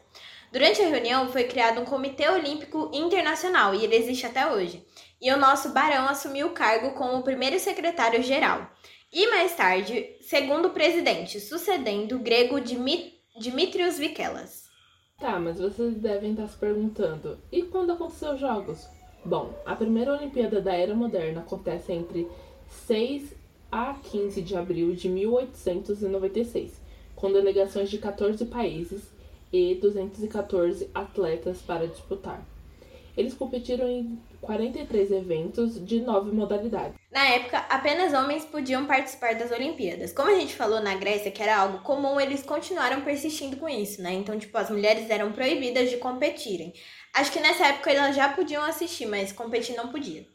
Durante 0.51 0.81
a 0.81 0.87
reunião 0.87 1.31
foi 1.31 1.43
criado 1.43 1.79
um 1.79 1.85
Comitê 1.85 2.27
Olímpico 2.27 2.89
Internacional 2.91 3.75
e 3.75 3.83
ele 3.83 3.95
existe 3.95 4.25
até 4.25 4.51
hoje. 4.51 4.83
E 5.21 5.31
o 5.31 5.37
nosso 5.37 5.69
barão 5.73 6.07
assumiu 6.07 6.47
o 6.47 6.53
cargo 6.53 6.91
como 6.95 7.21
primeiro 7.21 7.59
secretário 7.59 8.23
geral. 8.23 8.67
E 9.13 9.27
mais 9.27 9.55
tarde, 9.55 10.15
segundo 10.21 10.71
presidente, 10.71 11.39
sucedendo 11.39 12.15
o 12.15 12.19
grego 12.19 12.59
Dimitrios 12.59 13.97
Vikelas. 13.99 14.63
Tá, 15.19 15.39
mas 15.39 15.59
vocês 15.59 15.95
devem 15.95 16.31
estar 16.31 16.47
se 16.47 16.57
perguntando: 16.57 17.37
e 17.51 17.63
quando 17.63 17.91
aconteceu 17.91 18.33
os 18.33 18.39
jogos? 18.39 18.87
Bom, 19.23 19.53
a 19.65 19.75
primeira 19.75 20.13
Olimpíada 20.13 20.61
da 20.61 20.73
Era 20.73 20.95
Moderna 20.95 21.41
acontece 21.41 21.91
entre 21.91 22.27
6 22.87 23.35
a 23.71 23.93
15 23.93 24.41
de 24.41 24.55
abril 24.55 24.95
de 24.95 25.09
1896, 25.09 26.81
com 27.15 27.31
delegações 27.31 27.89
de 27.89 27.97
14 27.99 28.45
países 28.45 29.18
e 29.51 29.75
214 29.75 30.89
atletas 30.93 31.61
para 31.61 31.87
disputar. 31.87 32.43
Eles 33.17 33.33
competiram 33.33 33.87
em 33.87 34.17
43 34.39 35.11
eventos 35.11 35.85
de 35.85 35.99
nove 35.99 36.31
modalidades. 36.31 36.97
Na 37.11 37.27
época, 37.27 37.57
apenas 37.69 38.13
homens 38.13 38.45
podiam 38.45 38.85
participar 38.85 39.35
das 39.35 39.51
Olimpíadas. 39.51 40.13
Como 40.13 40.29
a 40.29 40.39
gente 40.39 40.55
falou 40.55 40.79
na 40.79 40.95
Grécia, 40.95 41.31
que 41.31 41.43
era 41.43 41.57
algo 41.57 41.79
comum, 41.79 42.19
eles 42.19 42.43
continuaram 42.43 43.01
persistindo 43.01 43.57
com 43.57 43.67
isso, 43.67 44.01
né? 44.01 44.13
Então, 44.13 44.39
tipo, 44.39 44.57
as 44.57 44.69
mulheres 44.69 45.09
eram 45.09 45.31
proibidas 45.31 45.89
de 45.89 45.97
competirem. 45.97 46.73
Acho 47.13 47.31
que 47.31 47.39
nessa 47.39 47.67
época 47.67 47.91
elas 47.91 48.15
já 48.15 48.29
podiam 48.29 48.63
assistir, 48.63 49.05
mas 49.05 49.33
competir 49.33 49.75
não 49.75 49.89
podia. 49.89 50.25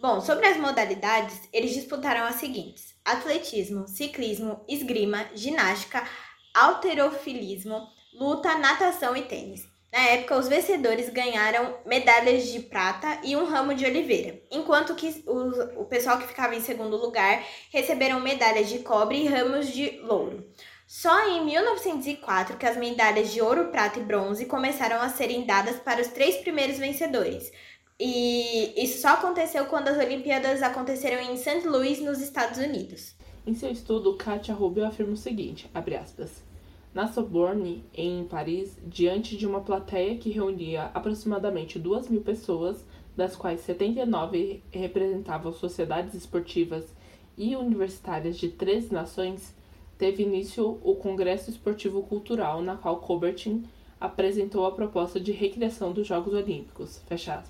Bom, 0.00 0.20
sobre 0.22 0.46
as 0.46 0.56
modalidades, 0.56 1.46
eles 1.52 1.74
disputaram 1.74 2.24
as 2.24 2.36
seguintes: 2.36 2.94
atletismo, 3.04 3.86
ciclismo, 3.86 4.64
esgrima, 4.66 5.26
ginástica, 5.34 6.08
alterofilismo, 6.54 7.86
luta, 8.20 8.58
natação 8.58 9.16
e 9.16 9.22
tênis. 9.22 9.66
Na 9.90 9.98
época, 9.98 10.38
os 10.38 10.46
vencedores 10.46 11.08
ganharam 11.08 11.74
medalhas 11.86 12.46
de 12.48 12.60
prata 12.60 13.18
e 13.24 13.34
um 13.34 13.46
ramo 13.46 13.74
de 13.74 13.86
oliveira, 13.86 14.40
enquanto 14.50 14.94
que 14.94 15.24
o, 15.26 15.80
o 15.80 15.84
pessoal 15.86 16.18
que 16.18 16.28
ficava 16.28 16.54
em 16.54 16.60
segundo 16.60 16.96
lugar 16.96 17.42
receberam 17.72 18.20
medalhas 18.20 18.68
de 18.68 18.80
cobre 18.80 19.22
e 19.22 19.26
ramos 19.26 19.68
de 19.68 19.98
louro. 20.02 20.46
Só 20.86 21.28
em 21.28 21.44
1904 21.46 22.58
que 22.58 22.66
as 22.66 22.76
medalhas 22.76 23.32
de 23.32 23.40
ouro, 23.40 23.68
prata 23.68 23.98
e 23.98 24.02
bronze 24.02 24.44
começaram 24.44 25.00
a 25.00 25.08
serem 25.08 25.46
dadas 25.46 25.76
para 25.76 26.02
os 26.02 26.08
três 26.08 26.36
primeiros 26.36 26.78
vencedores. 26.78 27.50
E 27.98 28.74
isso 28.76 29.00
só 29.00 29.14
aconteceu 29.14 29.66
quando 29.66 29.88
as 29.88 29.98
Olimpíadas 29.98 30.62
aconteceram 30.62 31.20
em 31.22 31.36
St. 31.36 31.66
Louis, 31.66 32.00
nos 32.00 32.20
Estados 32.20 32.58
Unidos. 32.58 33.14
Em 33.46 33.54
seu 33.54 33.70
estudo, 33.70 34.16
Katia 34.16 34.54
Rubio 34.54 34.84
afirma 34.84 35.14
o 35.14 35.16
seguinte, 35.16 35.70
aspas, 35.74 36.49
na 36.92 37.06
Sorbonne, 37.06 37.84
em 37.94 38.24
Paris, 38.24 38.78
diante 38.84 39.36
de 39.36 39.46
uma 39.46 39.60
plateia 39.60 40.16
que 40.16 40.30
reunia 40.30 40.90
aproximadamente 40.92 41.78
duas 41.78 42.08
mil 42.08 42.20
pessoas, 42.20 42.84
das 43.16 43.36
quais 43.36 43.60
79 43.60 44.62
representavam 44.72 45.52
sociedades 45.52 46.14
esportivas 46.14 46.94
e 47.36 47.54
universitárias 47.54 48.36
de 48.36 48.48
três 48.48 48.90
nações, 48.90 49.54
teve 49.96 50.22
início 50.22 50.78
o 50.82 50.96
Congresso 50.96 51.50
Esportivo 51.50 52.02
Cultural, 52.02 52.60
na 52.62 52.76
qual 52.76 52.98
Coubertin 53.00 53.64
apresentou 54.00 54.64
a 54.66 54.72
proposta 54.72 55.20
de 55.20 55.30
recriação 55.30 55.92
dos 55.92 56.06
Jogos 56.06 56.32
Olímpicos. 56.32 57.02
Fechado. 57.06 57.48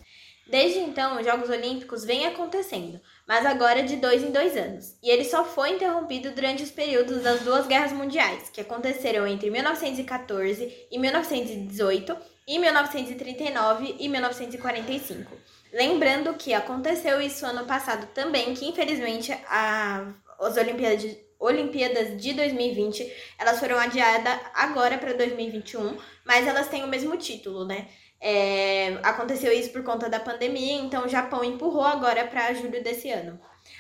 Desde 0.51 0.81
então, 0.81 1.17
os 1.17 1.25
Jogos 1.25 1.49
Olímpicos 1.49 2.05
vêm 2.05 2.27
acontecendo, 2.27 3.01
mas 3.25 3.47
agora 3.47 3.85
de 3.85 3.95
dois 3.95 4.21
em 4.21 4.33
dois 4.33 4.57
anos. 4.57 4.97
E 5.01 5.09
ele 5.09 5.25
só 5.25 5.45
foi 5.45 5.71
interrompido 5.71 6.33
durante 6.33 6.65
os 6.65 6.73
períodos 6.73 7.23
das 7.23 7.43
duas 7.43 7.69
guerras 7.69 7.93
mundiais, 7.93 8.51
que 8.51 8.61
aconteceram 8.61 9.29
entre 9.29 9.49
1914 9.49 10.87
e 10.91 10.99
1918 10.99 12.17
e 12.49 12.59
1939 12.59 13.95
e 14.01 14.09
1945. 14.09 15.33
Lembrando 15.73 16.35
que 16.35 16.53
aconteceu 16.53 17.21
isso 17.21 17.47
ano 17.47 17.65
passado 17.65 18.09
também, 18.13 18.53
que 18.53 18.67
infelizmente 18.67 19.31
a, 19.47 20.13
as 20.41 20.57
Olimpíadas 20.57 21.01
de, 21.01 21.17
Olimpíadas 21.39 22.21
de 22.21 22.33
2020 22.33 23.09
elas 23.39 23.61
foram 23.61 23.79
adiadas 23.79 24.37
agora 24.53 24.99
para 24.99 25.13
2021, 25.13 25.97
mas 26.25 26.45
elas 26.45 26.69
têm 26.69 26.83
o 26.83 26.89
mesmo 26.89 27.17
título, 27.17 27.65
né? 27.65 27.87
É, 28.21 28.99
aconteceu 29.03 29.51
isso 29.53 29.71
por 29.71 29.83
conta 29.83 30.09
da 30.11 30.21
pandemia, 30.21 30.75
então 30.75 31.07
o 31.07 31.09
Japão 31.09 31.43
empurrou 31.43 31.85
agora 31.85 32.27
para 32.27 32.53
julho 32.53 32.83
desse 32.83 33.11
ano. 33.11 33.39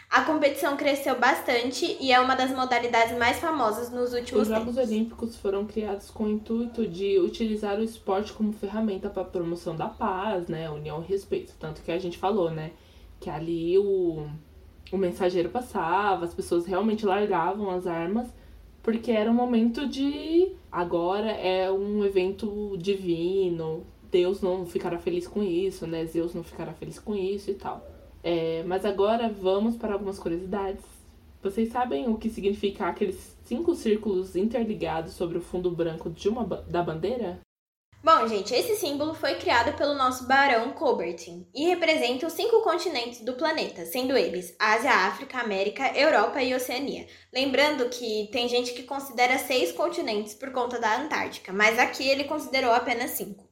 A 0.08 0.22
competição 0.22 0.76
cresceu 0.76 1.18
bastante 1.20 1.96
e 2.00 2.10
é 2.10 2.18
uma 2.18 2.34
das 2.34 2.50
modalidades 2.50 3.16
mais 3.16 3.38
famosas 3.38 3.90
nos 3.90 4.12
últimos 4.12 4.42
Os 4.42 4.48
Jogos 4.48 4.74
tempos. 4.74 4.90
Olímpicos 4.90 5.36
foram 5.36 5.64
criados 5.66 6.10
com 6.10 6.24
o 6.24 6.28
intuito 6.28 6.86
de 6.86 7.18
utilizar 7.20 7.78
o 7.78 7.82
esporte 7.82 8.32
como 8.32 8.52
ferramenta 8.52 9.08
para 9.08 9.22
a 9.22 9.26
promoção 9.26 9.76
da 9.76 9.86
paz, 9.86 10.48
né, 10.48 10.68
união 10.68 11.02
e 11.02 11.06
respeito. 11.06 11.54
Tanto 11.58 11.82
que 11.82 11.92
a 11.92 11.98
gente 11.98 12.18
falou, 12.18 12.50
né, 12.50 12.72
que 13.20 13.30
ali 13.30 13.78
o, 13.78 14.26
o 14.90 14.96
mensageiro 14.96 15.50
passava, 15.50 16.24
as 16.24 16.34
pessoas 16.34 16.66
realmente 16.66 17.06
largavam 17.06 17.70
as 17.70 17.86
armas, 17.86 18.26
porque 18.82 19.12
era 19.12 19.30
um 19.30 19.34
momento 19.34 19.86
de 19.86 20.52
agora 20.72 21.30
é 21.30 21.70
um 21.70 22.04
evento 22.04 22.76
divino, 22.78 23.86
Deus 24.10 24.40
não 24.40 24.66
ficará 24.66 24.98
feliz 24.98 25.26
com 25.26 25.42
isso, 25.42 25.86
né? 25.86 26.04
Zeus 26.04 26.34
não 26.34 26.42
ficará 26.42 26.72
feliz 26.72 26.98
com 26.98 27.14
isso 27.14 27.50
e 27.50 27.54
tal. 27.54 27.86
É, 28.22 28.62
mas 28.64 28.84
agora 28.84 29.28
vamos 29.28 29.76
para 29.76 29.92
algumas 29.92 30.18
curiosidades. 30.18 30.84
Vocês 31.42 31.70
sabem 31.70 32.08
o 32.08 32.18
que 32.18 32.28
significa 32.28 32.86
aqueles 32.86 33.36
cinco 33.44 33.74
círculos 33.74 34.36
interligados 34.36 35.14
sobre 35.14 35.38
o 35.38 35.40
fundo 35.40 35.70
branco 35.70 36.10
de 36.10 36.28
uma 36.28 36.44
da 36.44 36.82
bandeira? 36.82 37.40
Bom, 38.02 38.26
gente, 38.26 38.54
esse 38.54 38.76
símbolo 38.76 39.12
foi 39.12 39.34
criado 39.34 39.76
pelo 39.76 39.94
nosso 39.94 40.26
barão 40.26 40.72
Coubertin 40.72 41.46
e 41.54 41.66
representa 41.66 42.26
os 42.26 42.32
cinco 42.32 42.62
continentes 42.62 43.20
do 43.20 43.34
planeta, 43.34 43.84
sendo 43.84 44.16
eles 44.16 44.56
Ásia, 44.58 44.90
África, 44.90 45.38
América, 45.38 45.86
Europa 45.94 46.42
e 46.42 46.54
Oceania. 46.54 47.06
Lembrando 47.30 47.90
que 47.90 48.30
tem 48.32 48.48
gente 48.48 48.72
que 48.72 48.84
considera 48.84 49.38
seis 49.38 49.70
continentes 49.72 50.32
por 50.32 50.50
conta 50.50 50.80
da 50.80 50.98
Antártica, 50.98 51.52
mas 51.52 51.78
aqui 51.78 52.08
ele 52.08 52.24
considerou 52.24 52.72
apenas 52.72 53.10
cinco. 53.10 53.49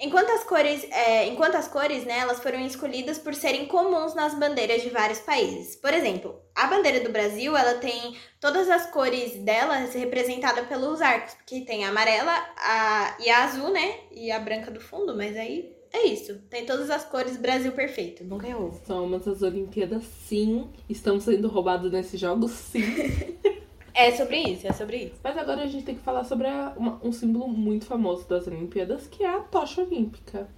Enquanto 0.00 0.30
as 0.30 0.44
cores, 0.44 0.84
é, 0.90 1.26
enquanto 1.28 1.54
as 1.54 1.68
cores 1.68 2.04
né, 2.04 2.18
elas 2.18 2.40
foram 2.40 2.60
escolhidas 2.60 3.18
por 3.18 3.34
serem 3.34 3.66
comuns 3.66 4.14
nas 4.14 4.34
bandeiras 4.34 4.82
de 4.82 4.90
vários 4.90 5.20
países. 5.20 5.76
Por 5.76 5.92
exemplo, 5.92 6.40
a 6.54 6.66
bandeira 6.66 7.00
do 7.00 7.10
Brasil 7.10 7.56
ela 7.56 7.74
tem 7.74 8.16
todas 8.40 8.68
as 8.68 8.86
cores 8.90 9.36
dela 9.44 9.76
representadas 9.94 10.66
pelos 10.66 11.00
arcos, 11.00 11.34
porque 11.34 11.60
tem 11.60 11.84
a 11.84 11.88
amarela 11.88 12.32
a, 12.56 13.16
e 13.20 13.30
a 13.30 13.44
azul, 13.44 13.70
né? 13.70 14.00
E 14.10 14.30
a 14.30 14.38
branca 14.38 14.70
do 14.70 14.80
fundo, 14.80 15.16
mas 15.16 15.36
aí 15.36 15.74
é 15.92 16.06
isso. 16.08 16.34
Tem 16.50 16.66
todas 16.66 16.90
as 16.90 17.04
cores 17.04 17.36
Brasil 17.36 17.70
perfeito. 17.70 18.24
Nunca 18.24 18.48
errou. 18.48 18.74
Somos 18.84 19.28
as 19.28 19.42
Olimpíadas, 19.42 20.02
sim. 20.26 20.68
Estamos 20.88 21.22
sendo 21.22 21.46
roubados 21.46 21.92
nesses 21.92 22.18
jogos, 22.18 22.50
sim. 22.50 22.82
É 23.96 24.10
sobre 24.10 24.38
isso, 24.38 24.66
é 24.66 24.72
sobre 24.72 24.96
isso. 25.04 25.14
Mas 25.22 25.38
agora 25.38 25.62
a 25.62 25.66
gente 25.68 25.84
tem 25.84 25.94
que 25.94 26.00
falar 26.00 26.24
sobre 26.24 26.48
uma, 26.76 26.98
um 27.00 27.12
símbolo 27.12 27.46
muito 27.46 27.86
famoso 27.86 28.28
das 28.28 28.44
Olimpíadas, 28.48 29.06
que 29.06 29.22
é 29.22 29.28
a 29.28 29.38
tocha 29.38 29.82
olímpica. 29.82 30.48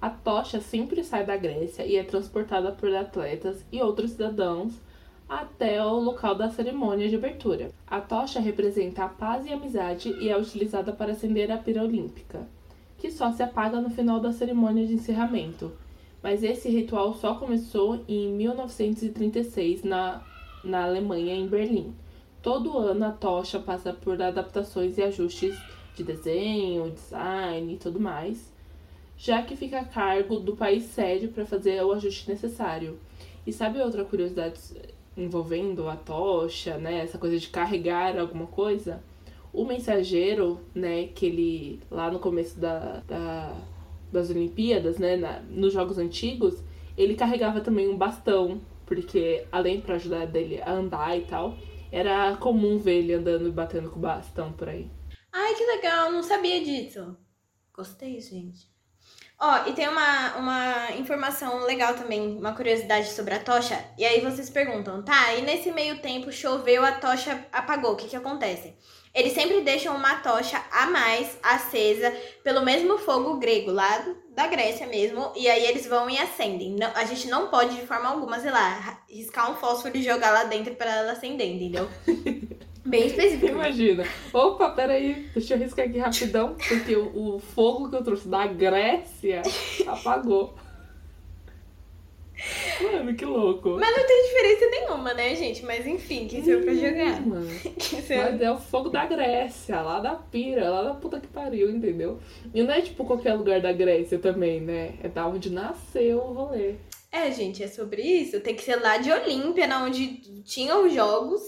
A 0.00 0.08
tocha 0.08 0.60
sempre 0.60 1.02
sai 1.02 1.26
da 1.26 1.36
Grécia 1.36 1.84
e 1.84 1.96
é 1.96 2.04
transportada 2.04 2.70
por 2.70 2.94
atletas 2.94 3.66
e 3.72 3.82
outros 3.82 4.12
cidadãos 4.12 4.74
até 5.28 5.84
o 5.84 5.98
local 5.98 6.36
da 6.36 6.48
cerimônia 6.48 7.08
de 7.08 7.16
abertura. 7.16 7.72
A 7.88 8.00
tocha 8.00 8.38
representa 8.38 9.02
a 9.02 9.08
paz 9.08 9.44
e 9.46 9.52
a 9.52 9.56
amizade 9.56 10.10
e 10.20 10.28
é 10.28 10.38
utilizada 10.38 10.92
para 10.92 11.10
acender 11.10 11.50
a 11.50 11.58
pira 11.58 11.82
olímpica, 11.82 12.46
que 12.98 13.10
só 13.10 13.32
se 13.32 13.42
apaga 13.42 13.80
no 13.80 13.90
final 13.90 14.20
da 14.20 14.32
cerimônia 14.32 14.86
de 14.86 14.94
encerramento. 14.94 15.72
Mas 16.22 16.44
esse 16.44 16.68
ritual 16.68 17.14
só 17.14 17.34
começou 17.34 18.04
em 18.06 18.28
1936 18.28 19.82
na, 19.82 20.22
na 20.62 20.84
Alemanha, 20.84 21.34
em 21.34 21.48
Berlim 21.48 21.92
Todo 22.46 22.78
ano 22.78 23.06
a 23.06 23.10
tocha 23.10 23.58
passa 23.58 23.92
por 23.92 24.22
adaptações 24.22 24.96
e 24.96 25.02
ajustes 25.02 25.58
de 25.96 26.04
desenho, 26.04 26.92
design 26.92 27.74
e 27.74 27.76
tudo 27.76 27.98
mais, 27.98 28.52
já 29.18 29.42
que 29.42 29.56
fica 29.56 29.80
a 29.80 29.84
cargo 29.84 30.38
do 30.38 30.54
país 30.54 30.84
sede 30.84 31.26
para 31.26 31.44
fazer 31.44 31.82
o 31.82 31.90
ajuste 31.90 32.30
necessário. 32.30 33.00
E 33.44 33.52
sabe 33.52 33.80
outra 33.80 34.04
curiosidade 34.04 34.60
envolvendo 35.16 35.88
a 35.88 35.96
tocha, 35.96 36.78
né? 36.78 37.00
Essa 37.00 37.18
coisa 37.18 37.36
de 37.36 37.48
carregar 37.48 38.16
alguma 38.16 38.46
coisa? 38.46 39.02
O 39.52 39.64
mensageiro, 39.64 40.60
né, 40.72 41.08
que 41.08 41.26
ele 41.26 41.80
lá 41.90 42.12
no 42.12 42.20
começo 42.20 42.60
da, 42.60 43.02
da 43.08 43.56
das 44.12 44.30
Olimpíadas, 44.30 44.98
né, 44.98 45.16
na, 45.16 45.40
nos 45.50 45.72
jogos 45.72 45.98
antigos, 45.98 46.62
ele 46.96 47.16
carregava 47.16 47.60
também 47.60 47.88
um 47.88 47.96
bastão, 47.96 48.60
porque 48.86 49.44
além 49.50 49.80
para 49.80 49.96
ajudar 49.96 50.28
dele 50.28 50.62
a 50.62 50.70
andar 50.74 51.18
e 51.18 51.22
tal, 51.22 51.56
era 51.90 52.36
comum 52.36 52.78
ver 52.78 52.98
ele 52.98 53.14
andando 53.14 53.48
e 53.48 53.52
batendo 53.52 53.90
com 53.90 54.00
bastão 54.00 54.52
por 54.52 54.68
aí. 54.68 54.90
Ai, 55.32 55.54
que 55.54 55.64
legal, 55.64 56.10
não 56.10 56.22
sabia 56.22 56.62
disso. 56.64 57.16
Gostei, 57.72 58.20
gente. 58.20 58.74
Ó, 59.38 59.66
e 59.66 59.74
tem 59.74 59.86
uma, 59.86 60.36
uma 60.36 60.92
informação 60.92 61.64
legal 61.64 61.94
também, 61.94 62.38
uma 62.38 62.54
curiosidade 62.54 63.10
sobre 63.10 63.34
a 63.34 63.38
tocha. 63.38 63.78
E 63.98 64.04
aí 64.04 64.20
vocês 64.20 64.48
perguntam, 64.48 65.02
tá, 65.02 65.34
e 65.34 65.42
nesse 65.42 65.70
meio 65.70 65.98
tempo 66.00 66.32
choveu, 66.32 66.82
a 66.82 66.92
tocha 66.92 67.46
apagou, 67.52 67.92
o 67.92 67.96
que 67.96 68.08
que 68.08 68.16
acontece? 68.16 68.74
Eles 69.14 69.34
sempre 69.34 69.60
deixam 69.60 69.94
uma 69.94 70.16
tocha 70.16 70.62
a 70.72 70.86
mais 70.86 71.38
acesa 71.42 72.10
pelo 72.42 72.64
mesmo 72.64 72.96
fogo 72.96 73.38
grego, 73.38 73.70
lá 73.70 74.06
da 74.36 74.46
Grécia 74.46 74.86
mesmo, 74.86 75.32
e 75.34 75.48
aí 75.48 75.64
eles 75.64 75.86
vão 75.86 76.10
e 76.10 76.18
acendem. 76.18 76.76
Não, 76.78 76.90
a 76.94 77.06
gente 77.06 77.26
não 77.26 77.48
pode, 77.48 77.74
de 77.74 77.86
forma 77.86 78.10
alguma, 78.10 78.38
sei 78.38 78.50
lá, 78.50 79.00
riscar 79.08 79.50
um 79.50 79.56
fósforo 79.56 79.96
e 79.96 80.02
jogar 80.02 80.30
lá 80.30 80.44
dentro 80.44 80.74
para 80.74 80.94
ela 80.94 81.12
acender, 81.12 81.50
entendeu? 81.50 81.88
Bem 82.84 83.06
específico. 83.06 83.46
Imagina. 83.46 84.04
Opa, 84.32 84.70
peraí, 84.70 85.28
deixa 85.32 85.54
eu 85.54 85.58
riscar 85.58 85.86
aqui 85.86 85.98
rapidão, 85.98 86.54
porque 86.68 86.94
o, 86.94 87.36
o 87.36 87.38
fogo 87.40 87.88
que 87.88 87.96
eu 87.96 88.04
trouxe 88.04 88.28
da 88.28 88.46
Grécia 88.46 89.40
apagou. 89.88 90.54
Mano, 92.82 93.14
que 93.14 93.24
louco. 93.24 93.70
Mas 93.78 93.96
não 93.96 94.06
tem 94.06 94.22
diferença 94.26 94.66
nenhuma, 94.70 95.14
né, 95.14 95.34
gente? 95.34 95.64
Mas 95.64 95.86
enfim, 95.86 96.28
que 96.28 96.42
serve 96.42 96.64
pra 96.64 96.74
jogar. 96.74 97.26
Mano. 97.26 97.48
Mas 98.08 98.40
é 98.40 98.50
o 98.50 98.58
fogo 98.58 98.90
da 98.90 99.06
Grécia, 99.06 99.80
lá 99.80 100.00
da 100.00 100.14
pira, 100.14 100.68
lá 100.68 100.82
da 100.82 100.94
puta 100.94 101.20
que 101.20 101.28
pariu, 101.28 101.70
entendeu? 101.70 102.18
E 102.54 102.62
não 102.62 102.72
é 102.72 102.80
tipo 102.80 103.04
qualquer 103.04 103.34
lugar 103.34 103.60
da 103.60 103.72
Grécia 103.72 104.18
também, 104.18 104.60
né? 104.60 104.94
É 105.02 105.08
da 105.08 105.26
onde 105.26 105.50
nasceu 105.50 106.18
o 106.18 106.32
rolê. 106.32 106.74
É, 107.10 107.30
gente, 107.30 107.62
é 107.62 107.68
sobre 107.68 108.02
isso. 108.02 108.40
Tem 108.40 108.54
que 108.54 108.62
ser 108.62 108.76
lá 108.76 108.98
de 108.98 109.10
Olímpia, 109.10 109.66
onde 109.78 110.42
tinham 110.42 110.86
os 110.86 110.92
jogos, 110.92 111.42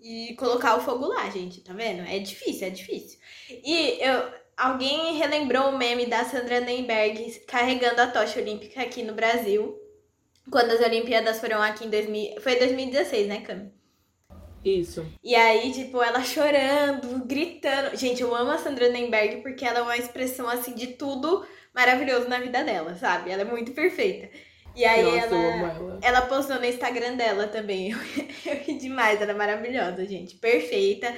e 0.00 0.34
colocar 0.38 0.76
o 0.76 0.80
fogo 0.80 1.06
lá, 1.06 1.28
gente, 1.28 1.60
tá 1.60 1.74
vendo? 1.74 2.00
É 2.02 2.18
difícil, 2.18 2.66
é 2.66 2.70
difícil. 2.70 3.18
E 3.48 3.98
eu. 4.00 4.40
Alguém 4.56 5.16
relembrou 5.16 5.70
o 5.70 5.78
meme 5.78 6.04
da 6.04 6.22
Sandra 6.22 6.60
Nemberg 6.60 7.40
carregando 7.46 8.02
a 8.02 8.06
tocha 8.06 8.38
olímpica 8.38 8.82
aqui 8.82 9.02
no 9.02 9.14
Brasil. 9.14 9.74
Quando 10.50 10.72
as 10.72 10.80
Olimpíadas 10.80 11.40
foram 11.40 11.62
aqui 11.62 11.86
em 11.86 11.90
2000. 11.90 12.40
Foi 12.40 12.56
2016, 12.56 13.28
né, 13.28 13.40
Cami? 13.40 13.72
Isso. 14.64 15.06
E 15.22 15.34
aí, 15.34 15.72
tipo, 15.72 16.02
ela 16.02 16.22
chorando, 16.22 17.24
gritando. 17.26 17.96
Gente, 17.96 18.22
eu 18.22 18.34
amo 18.34 18.50
a 18.50 18.58
Sandra 18.58 18.88
Nemberg 18.88 19.42
porque 19.42 19.64
ela 19.64 19.78
é 19.78 19.82
uma 19.82 19.96
expressão, 19.96 20.48
assim, 20.48 20.74
de 20.74 20.88
tudo 20.88 21.44
maravilhoso 21.74 22.28
na 22.28 22.38
vida 22.38 22.62
dela, 22.62 22.94
sabe? 22.96 23.30
Ela 23.30 23.42
é 23.42 23.44
muito 23.44 23.72
perfeita. 23.72 24.28
E 24.76 24.84
aí 24.84 25.02
Nossa, 25.02 25.34
ela, 25.34 25.72
ela. 25.72 25.98
ela 26.02 26.22
postou 26.22 26.58
no 26.58 26.64
Instagram 26.64 27.16
dela 27.16 27.46
também. 27.46 27.90
Eu, 27.90 27.98
eu 28.46 28.56
ri 28.60 28.78
demais, 28.78 29.20
ela 29.20 29.32
é 29.32 29.34
maravilhosa, 29.34 30.04
gente. 30.04 30.36
Perfeita. 30.36 31.14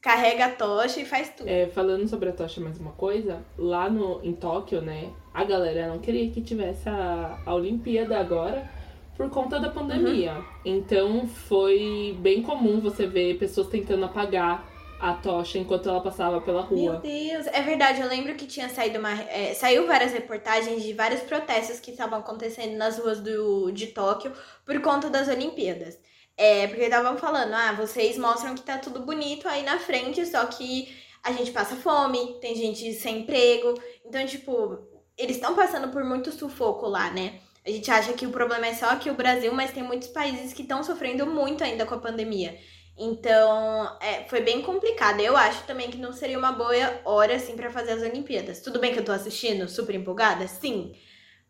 Carrega 0.00 0.46
a 0.46 0.50
tocha 0.50 1.00
e 1.00 1.04
faz 1.04 1.28
tudo. 1.28 1.48
É, 1.48 1.66
falando 1.68 2.08
sobre 2.08 2.30
a 2.30 2.32
tocha 2.32 2.60
mais 2.60 2.78
uma 2.78 2.92
coisa, 2.92 3.44
lá 3.58 3.88
no, 3.90 4.24
em 4.24 4.32
Tóquio, 4.32 4.80
né, 4.80 5.12
a 5.32 5.44
galera 5.44 5.88
não 5.88 5.98
queria 5.98 6.30
que 6.30 6.40
tivesse 6.40 6.88
a, 6.88 7.38
a 7.46 7.54
Olimpíada 7.54 8.18
agora 8.18 8.68
por 9.16 9.28
conta 9.30 9.60
da 9.60 9.68
pandemia. 9.68 10.34
Uhum. 10.34 10.44
Então 10.64 11.26
foi 11.26 12.16
bem 12.20 12.42
comum 12.42 12.80
você 12.80 13.06
ver 13.06 13.38
pessoas 13.38 13.68
tentando 13.68 14.04
apagar 14.04 14.68
a 15.00 15.14
tocha 15.14 15.58
enquanto 15.58 15.88
ela 15.88 16.00
passava 16.00 16.40
pela 16.40 16.60
rua. 16.60 16.92
Meu 16.92 17.00
Deus, 17.00 17.46
é 17.46 17.62
verdade. 17.62 18.00
Eu 18.00 18.08
lembro 18.08 18.34
que 18.34 18.46
tinha 18.46 18.68
saído 18.68 18.98
uma. 18.98 19.12
É, 19.12 19.54
saiu 19.54 19.86
várias 19.86 20.12
reportagens 20.12 20.82
de 20.82 20.92
vários 20.92 21.20
protestos 21.22 21.80
que 21.80 21.90
estavam 21.90 22.18
acontecendo 22.18 22.76
nas 22.76 22.98
ruas 22.98 23.20
do, 23.20 23.70
de 23.70 23.88
Tóquio 23.88 24.32
por 24.64 24.80
conta 24.80 25.08
das 25.08 25.28
Olimpíadas. 25.28 25.98
É, 26.36 26.66
porque 26.66 26.84
estavam 26.84 27.18
falando, 27.18 27.52
ah, 27.52 27.72
vocês 27.72 28.16
mostram 28.16 28.54
que 28.54 28.62
tá 28.62 28.78
tudo 28.78 29.00
bonito 29.00 29.46
aí 29.46 29.62
na 29.62 29.78
frente, 29.78 30.24
só 30.24 30.46
que 30.46 30.88
a 31.22 31.32
gente 31.32 31.50
passa 31.50 31.76
fome, 31.76 32.38
tem 32.40 32.54
gente 32.54 32.92
sem 32.94 33.20
emprego. 33.20 33.74
Então, 34.04 34.24
tipo, 34.26 34.78
eles 35.20 35.36
estão 35.36 35.54
passando 35.54 35.88
por 35.92 36.02
muito 36.02 36.32
sufoco 36.32 36.86
lá, 36.88 37.10
né? 37.10 37.40
A 37.64 37.70
gente 37.70 37.90
acha 37.90 38.14
que 38.14 38.26
o 38.26 38.30
problema 38.30 38.66
é 38.66 38.74
só 38.74 38.86
aqui 38.86 39.10
o 39.10 39.14
Brasil, 39.14 39.52
mas 39.52 39.70
tem 39.70 39.82
muitos 39.82 40.08
países 40.08 40.52
que 40.54 40.62
estão 40.62 40.82
sofrendo 40.82 41.26
muito 41.26 41.62
ainda 41.62 41.84
com 41.84 41.94
a 41.94 41.98
pandemia. 41.98 42.56
Então, 42.98 43.96
é, 44.00 44.24
foi 44.28 44.40
bem 44.40 44.62
complicado. 44.62 45.20
Eu 45.20 45.36
acho 45.36 45.64
também 45.66 45.90
que 45.90 45.98
não 45.98 46.12
seria 46.12 46.38
uma 46.38 46.52
boa 46.52 46.72
hora, 47.04 47.36
assim, 47.36 47.54
para 47.54 47.70
fazer 47.70 47.92
as 47.92 48.02
Olimpíadas. 48.02 48.60
Tudo 48.60 48.80
bem 48.80 48.92
que 48.92 48.98
eu 48.98 49.04
tô 49.04 49.12
assistindo, 49.12 49.68
super 49.68 49.94
empolgada? 49.94 50.48
Sim. 50.48 50.92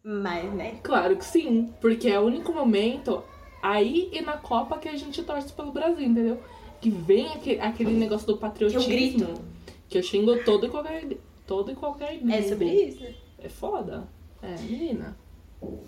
Mas, 0.02 0.52
né? 0.52 0.78
Claro 0.82 1.16
que 1.16 1.24
sim, 1.24 1.72
porque 1.80 2.08
é 2.08 2.18
o 2.18 2.22
único 2.24 2.52
momento 2.52 3.22
aí 3.62 4.08
e 4.12 4.20
na 4.20 4.36
Copa 4.36 4.78
que 4.78 4.88
a 4.88 4.96
gente 4.96 5.22
torce 5.22 5.52
pelo 5.52 5.72
Brasil, 5.72 6.06
entendeu? 6.06 6.40
Que 6.80 6.90
vem 6.90 7.28
aquele, 7.28 7.60
aquele 7.60 7.92
negócio 7.92 8.26
do 8.26 8.36
patriotismo. 8.36 8.82
Que 8.82 8.92
eu 8.92 8.96
grito. 8.96 9.44
Que 9.88 9.98
eu 9.98 10.02
xingo 10.02 10.42
todo 10.44 10.66
e 10.66 10.70
qualquer. 10.70 11.04
Todo 11.46 11.70
e 11.70 11.74
qualquer. 11.74 12.18
É 12.30 12.42
sobre 12.42 12.66
isso. 12.66 13.29
É 13.40 13.48
foda. 13.48 14.08
É, 14.42 14.54
menina. 14.62 15.18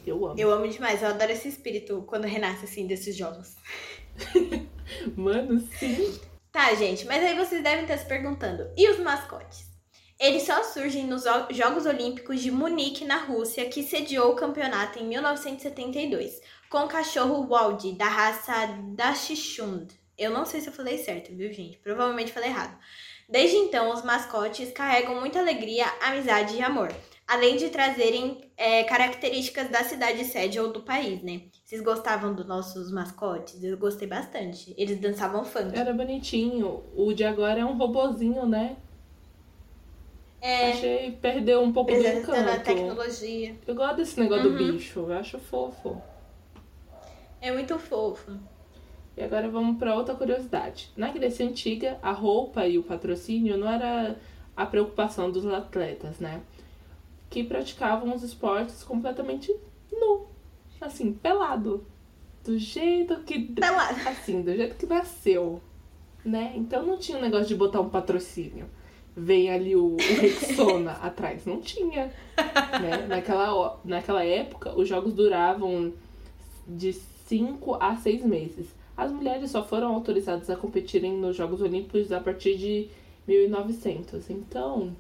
Eu 0.07 0.27
amo. 0.27 0.39
Eu 0.39 0.51
amo 0.51 0.69
demais. 0.69 1.03
Eu 1.03 1.09
adoro 1.09 1.33
esse 1.33 1.49
espírito 1.49 2.05
quando 2.07 2.25
renasce, 2.25 2.65
assim, 2.65 2.87
desses 2.87 3.17
jogos. 3.17 3.57
Mano, 5.17 5.61
sim. 5.79 6.21
Tá, 6.51 6.75
gente. 6.75 7.07
Mas 7.07 7.23
aí 7.25 7.35
vocês 7.37 7.63
devem 7.63 7.83
estar 7.83 7.97
se 7.99 8.07
perguntando. 8.07 8.71
E 8.77 8.89
os 8.91 8.99
mascotes? 8.99 9.71
Eles 10.21 10.45
só 10.45 10.63
surgem 10.63 11.05
nos 11.07 11.25
Jogos 11.51 11.85
Olímpicos 11.85 12.41
de 12.41 12.51
Munique, 12.51 13.05
na 13.05 13.17
Rússia, 13.17 13.69
que 13.69 13.83
sediou 13.83 14.31
o 14.31 14.37
campeonato 14.37 15.01
em 15.01 15.05
1972, 15.09 16.41
com 16.71 16.79
o 16.79 16.89
cachorro 16.89 17.49
Waldi, 17.49 17.93
da 17.95 18.07
raça 18.07 18.53
Dachshund. 18.95 19.93
Eu 20.17 20.31
não 20.31 20.45
sei 20.45 20.61
se 20.61 20.69
eu 20.69 20.73
falei 20.73 20.99
certo, 20.99 21.35
viu, 21.35 21.53
gente? 21.53 21.79
Provavelmente 21.79 22.33
falei 22.33 22.51
errado. 22.51 22.79
Desde 23.29 23.57
então, 23.57 23.93
os 23.93 24.05
mascotes 24.05 24.71
carregam 24.71 25.19
muita 25.19 25.41
alegria, 25.41 25.87
amizade 26.01 26.55
e 26.55 26.63
amor, 26.63 26.95
além 27.27 27.57
de 27.57 27.69
trazerem 27.71 28.51
é, 28.57 28.85
características 28.85 29.69
da 29.71 29.83
cidade 29.85 30.25
sede 30.25 30.59
ou 30.61 30.73
do 30.73 30.81
país, 30.81 31.23
né? 31.23 31.43
Vocês 31.65 31.81
gostavam 31.81 32.35
dos 32.35 32.47
nossos 32.47 32.91
mascotes? 32.93 33.63
Eu 33.65 33.79
gostei 33.79 34.07
bastante. 34.07 34.75
Eles 34.77 34.99
dançavam 35.01 35.45
funk. 35.45 35.77
Era 35.79 35.93
bonitinho. 35.93 36.83
O 36.95 37.13
de 37.13 37.25
agora 37.25 37.61
é 37.61 37.65
um 37.65 37.77
robozinho, 37.77 38.45
né? 38.47 38.77
É. 40.41 40.73
Achei 40.73 41.13
perdeu 41.13 41.63
um 41.63 41.73
pouco 41.73 41.93
do 41.93 42.05
a 42.05 42.15
encanto. 42.15 42.65
tecnologia. 42.65 43.55
Eu 43.67 43.75
gosto 43.75 43.97
desse 43.97 44.19
negócio 44.21 44.51
Uhum. 44.51 44.57
do 44.57 44.73
bicho, 44.73 44.99
eu 45.01 45.13
acho 45.13 45.39
fofo. 45.39 46.03
É 47.41 47.51
muito 47.53 47.79
fofo. 47.79 48.33
E 49.17 49.23
agora 49.23 49.49
vamos 49.49 49.79
para 49.79 49.95
outra 49.95 50.15
curiosidade. 50.15 50.91
Na 50.97 51.11
Grécia 51.13 51.47
Antiga, 51.47 51.99
a 52.03 52.13
roupa 52.13 52.67
e 52.67 52.79
o 52.79 52.83
patrocínio 52.83 53.57
não 53.57 53.71
era 53.71 54.17
a 54.57 54.67
preocupação 54.67 55.31
dos 55.31 55.47
atletas, 55.47 56.19
né? 56.19 56.41
Que 57.33 57.43
praticavam 57.43 58.15
os 58.15 58.23
esportes 58.23 58.85
completamente 58.85 59.57
nu. 59.91 60.27
Assim, 60.79 61.15
pelado. 61.15 61.83
Do 62.45 62.59
jeito 62.59 63.17
que. 63.23 63.39
Pelado. 63.39 64.07
Assim, 64.07 64.43
do 64.43 64.55
jeito 64.55 64.77
que 64.77 64.85
nasceu. 64.85 65.59
Né? 66.23 66.53
Então 66.55 66.85
não 66.85 66.99
tinha 66.99 67.17
o 67.17 67.23
negócio 67.23 67.47
de 67.47 67.55
botar 67.55 67.81
um 67.81 67.89
patrocínio. 67.89 68.69
Vem 69.17 69.51
ali 69.51 69.75
o, 69.75 69.95
o 69.95 69.97
Rexona 69.97 70.93
atrás. 71.01 71.47
Não 71.47 71.59
tinha. 71.59 72.13
Né? 72.37 73.07
Naquela, 73.09 73.81
naquela 73.83 74.23
época, 74.23 74.79
os 74.79 74.87
jogos 74.87 75.15
duravam 75.15 75.91
de 76.69 76.93
5 76.93 77.79
a 77.81 77.97
6 77.97 78.27
meses. 78.27 78.75
As 78.95 79.11
mulheres 79.11 79.51
só 79.51 79.65
foram 79.65 79.95
autorizadas 79.95 80.51
a 80.51 80.57
competirem 80.57 81.17
nos 81.17 81.35
Jogos 81.35 81.63
Olímpicos 81.63 82.13
a 82.13 82.21
partir 82.21 82.59
de 82.59 82.89
1900. 83.27 84.29
Então, 84.29 84.95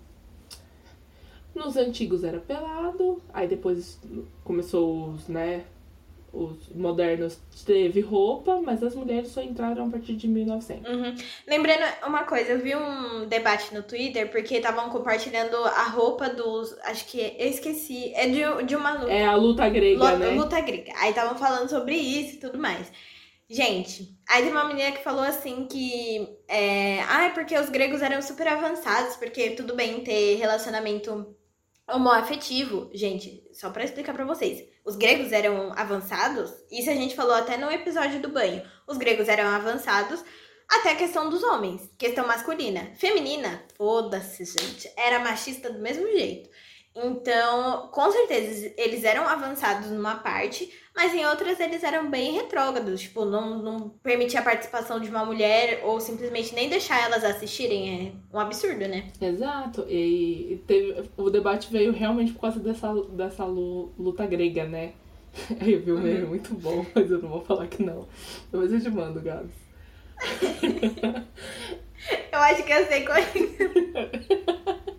nos 1.54 1.76
antigos 1.76 2.24
era 2.24 2.38
pelado, 2.38 3.22
aí 3.32 3.46
depois 3.46 4.00
começou 4.44 5.10
os, 5.10 5.28
né, 5.28 5.64
os 6.32 6.68
modernos 6.74 7.38
teve 7.66 8.00
roupa, 8.00 8.60
mas 8.62 8.82
as 8.82 8.94
mulheres 8.94 9.28
só 9.28 9.42
entraram 9.42 9.86
a 9.86 9.90
partir 9.90 10.14
de 10.14 10.26
1900. 10.26 10.90
Uhum. 10.90 11.14
Lembrando 11.46 11.82
uma 12.06 12.24
coisa, 12.24 12.52
eu 12.52 12.58
vi 12.58 12.74
um 12.74 13.26
debate 13.28 13.74
no 13.74 13.82
Twitter 13.82 14.30
porque 14.30 14.56
estavam 14.56 14.88
compartilhando 14.88 15.56
a 15.56 15.84
roupa 15.84 16.30
dos. 16.30 16.74
Acho 16.84 17.06
que. 17.06 17.36
Eu 17.38 17.48
esqueci. 17.48 18.12
É 18.14 18.26
de, 18.28 18.64
de 18.64 18.74
uma 18.74 18.94
luta. 18.94 19.12
É 19.12 19.26
a 19.26 19.34
luta 19.36 19.68
grega, 19.68 20.10
Lu- 20.12 20.18
né? 20.18 20.30
Luta 20.30 20.60
grega. 20.60 20.92
Aí 20.96 21.10
estavam 21.10 21.36
falando 21.36 21.68
sobre 21.68 21.96
isso 21.96 22.36
e 22.36 22.40
tudo 22.40 22.58
mais. 22.58 22.90
Gente, 23.50 24.16
aí 24.26 24.42
tem 24.44 24.50
uma 24.50 24.64
menina 24.64 24.92
que 24.92 25.04
falou 25.04 25.22
assim 25.22 25.66
que. 25.66 26.26
É, 26.48 27.00
ah, 27.02 27.26
é 27.26 27.30
porque 27.30 27.58
os 27.58 27.68
gregos 27.68 28.00
eram 28.00 28.22
super 28.22 28.48
avançados, 28.48 29.16
porque 29.16 29.50
tudo 29.50 29.74
bem 29.74 30.00
ter 30.00 30.36
relacionamento 30.36 31.36
homoafetivo. 31.88 32.90
Gente, 32.92 33.42
só 33.53 33.71
pra 33.71 33.85
explicar 33.85 34.12
pra 34.12 34.25
vocês. 34.25 34.64
Os 34.85 34.97
gregos 34.97 35.33
eram 35.33 35.73
avançados, 35.77 36.53
isso 36.71 36.90
a 36.90 36.95
gente 36.95 37.14
falou 37.14 37.35
até 37.35 37.57
no 37.57 37.71
episódio 37.71 38.21
do 38.21 38.29
banho. 38.29 38.62
Os 38.87 38.97
gregos 38.97 39.29
eram 39.29 39.49
avançados 39.49 40.25
até 40.68 40.92
a 40.92 40.97
questão 40.97 41.29
dos 41.29 41.42
homens, 41.42 41.88
questão 41.99 42.27
masculina. 42.27 42.90
Feminina, 42.97 43.62
foda-se, 43.77 44.45
gente, 44.45 44.90
era 44.97 45.18
machista 45.18 45.71
do 45.71 45.79
mesmo 45.79 46.07
jeito. 46.07 46.51
Então, 46.94 47.88
com 47.88 48.11
certeza, 48.11 48.70
eles 48.76 49.02
eram 49.02 49.26
avançados 49.26 49.90
numa 49.90 50.16
parte, 50.16 50.70
mas 50.94 51.14
em 51.14 51.24
outras 51.24 51.59
eles 51.59 51.83
eram 51.83 52.11
bem 52.11 52.35
retrógrados. 52.35 53.00
Tipo, 53.00 53.24
não, 53.24 53.62
não 53.62 53.88
permitia 53.88 54.40
a 54.40 54.44
participação 54.44 55.00
de 55.00 55.09
uma 55.09 55.24
mulher 55.24 55.81
ou 55.85 55.98
simplesmente 56.00 56.55
nem 56.55 56.68
deixar 56.68 57.02
elas 57.02 57.24
assistirem. 57.24 58.22
É 58.31 58.37
um 58.37 58.38
absurdo, 58.38 58.87
né? 58.87 59.11
Exato. 59.20 59.87
E 59.88 60.62
teve, 60.66 61.11
o 61.16 61.31
debate 61.31 61.72
veio 61.72 61.92
realmente 61.92 62.33
por 62.33 62.42
causa 62.42 62.61
dessa, 62.61 62.92
dessa 63.11 63.44
luta 63.44 64.26
grega, 64.26 64.66
né? 64.66 64.92
Aí 65.61 65.72
eu 65.72 65.83
vi 65.83 65.92
um 65.92 66.00
meme 66.00 66.26
muito 66.26 66.52
bom, 66.55 66.85
mas 66.94 67.11
eu 67.11 67.22
não 67.22 67.31
vou 67.31 67.40
falar 67.40 67.68
que 67.68 67.83
não. 67.83 68.07
Depois 68.50 68.70
eu 68.70 68.83
te 68.83 68.90
mando, 68.90 69.22
Gabs. 69.22 69.62
eu 72.31 72.38
acho 72.38 72.62
que 72.64 72.72
eu 72.72 72.87
sei 72.87 73.07
qual 73.07 73.16
é. 73.16 73.24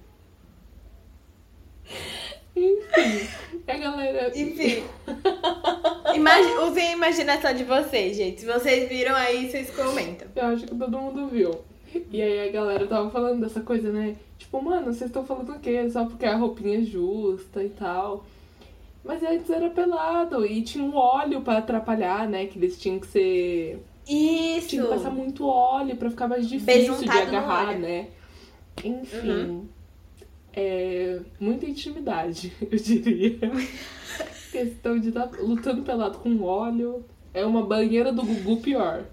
Enfim, 2.56 3.28
a 3.68 3.78
galera. 3.78 4.32
Enfim. 4.36 4.84
Usem 6.68 6.88
a 6.88 6.92
imaginação 6.94 7.54
de 7.54 7.64
vocês, 7.64 8.16
gente. 8.16 8.42
Se 8.42 8.46
vocês 8.46 8.88
viram 8.88 9.16
aí, 9.16 9.50
vocês 9.50 9.72
comentam. 9.72 10.28
Eu 10.36 10.46
acho 10.48 10.66
que 10.66 10.76
todo 10.76 10.98
mundo 11.00 11.28
viu. 11.28 11.62
E 12.12 12.22
aí 12.22 12.50
a 12.50 12.52
galera 12.52 12.88
tava 12.88 13.10
falando 13.10 13.42
dessa 13.42 13.62
coisa, 13.62 13.92
né? 13.92 14.16
Tipo, 14.38 14.62
mano, 14.62 14.86
vocês 14.86 15.10
estão 15.10 15.26
falando 15.26 15.54
o 15.54 15.60
quê? 15.60 15.90
Só 15.90 16.06
porque 16.06 16.26
a 16.26 16.36
roupinha 16.36 16.80
é 16.80 16.82
justa 16.82 17.64
e 17.64 17.70
tal. 17.70 18.26
Mas 19.04 19.22
antes 19.22 19.50
era 19.50 19.70
pelado 19.70 20.46
e 20.46 20.62
tinha 20.62 20.84
um 20.84 20.96
óleo 20.96 21.42
para 21.42 21.60
atrapalhar, 21.60 22.28
né? 22.28 22.46
Que 22.46 22.58
eles 22.58 22.80
tinham 22.80 23.00
que 23.00 23.08
ser. 23.08 23.84
Isso! 24.08 24.70
Tinha 24.70 24.84
que 24.84 24.90
passar 24.90 25.12
muito 25.12 25.48
óleo 25.48 25.96
para 25.96 26.10
ficar 26.10 26.28
mais 26.28 26.48
difícil 26.48 26.96
de 26.96 27.10
agarrar, 27.10 27.78
né? 27.78 28.08
Enfim. 28.84 29.30
Uhum 29.30 29.83
é, 30.56 31.20
muita 31.40 31.66
intimidade, 31.66 32.54
eu 32.62 32.78
diria. 32.78 33.40
Questão 34.52 35.00
de 35.00 35.10
estar 35.10 35.28
tá 35.28 35.38
lutando 35.40 35.82
pelado 35.82 36.20
com 36.20 36.42
óleo. 36.44 37.04
É 37.34 37.44
uma 37.44 37.66
banheira 37.66 38.14
do 38.14 38.24
Gugu 38.24 38.62
pior. 38.62 39.06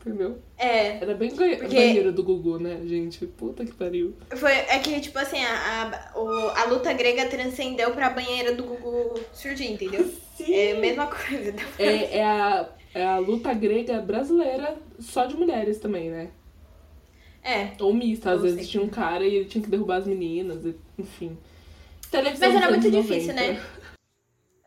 Entendeu? 0.00 0.38
É. 0.56 0.96
Era 1.02 1.14
bem 1.14 1.28
porque... 1.28 1.56
banheira 1.56 2.10
do 2.10 2.22
Gugu, 2.22 2.58
né, 2.58 2.80
gente? 2.86 3.26
Puta 3.26 3.64
que 3.66 3.74
pariu. 3.74 4.14
Foi, 4.36 4.52
é 4.52 4.78
que, 4.78 4.98
tipo 5.00 5.18
assim, 5.18 5.44
a, 5.44 6.10
a, 6.14 6.18
o, 6.18 6.48
a 6.48 6.64
luta 6.64 6.92
grega 6.94 7.26
transcendeu 7.26 7.90
pra 7.90 8.08
banheira 8.08 8.54
do 8.54 8.64
Gugu 8.64 9.20
surgir, 9.32 9.70
entendeu? 9.70 10.10
Sim. 10.36 10.54
É 10.54 10.72
a 10.72 10.80
mesma 10.80 11.06
coisa. 11.06 11.54
É, 11.78 12.18
é, 12.18 12.24
a, 12.24 12.68
é 12.94 13.04
a 13.04 13.18
luta 13.18 13.52
grega 13.52 14.00
brasileira 14.00 14.76
só 14.98 15.26
de 15.26 15.36
mulheres 15.36 15.78
também, 15.78 16.08
né? 16.10 16.30
É. 17.48 17.72
Ou 17.80 17.94
mista, 17.94 18.32
às 18.32 18.42
vezes 18.42 18.68
tinha 18.68 18.82
um 18.82 18.90
cara 18.90 19.24
e 19.24 19.34
ele 19.36 19.44
tinha 19.46 19.64
que 19.64 19.70
derrubar 19.70 19.96
as 19.96 20.06
meninas, 20.06 20.62
enfim. 20.98 21.38
Televisão 22.10 22.52
Mas 22.52 22.62
era 22.62 22.70
muito 22.70 22.90
difícil, 22.90 23.32
né? 23.32 23.58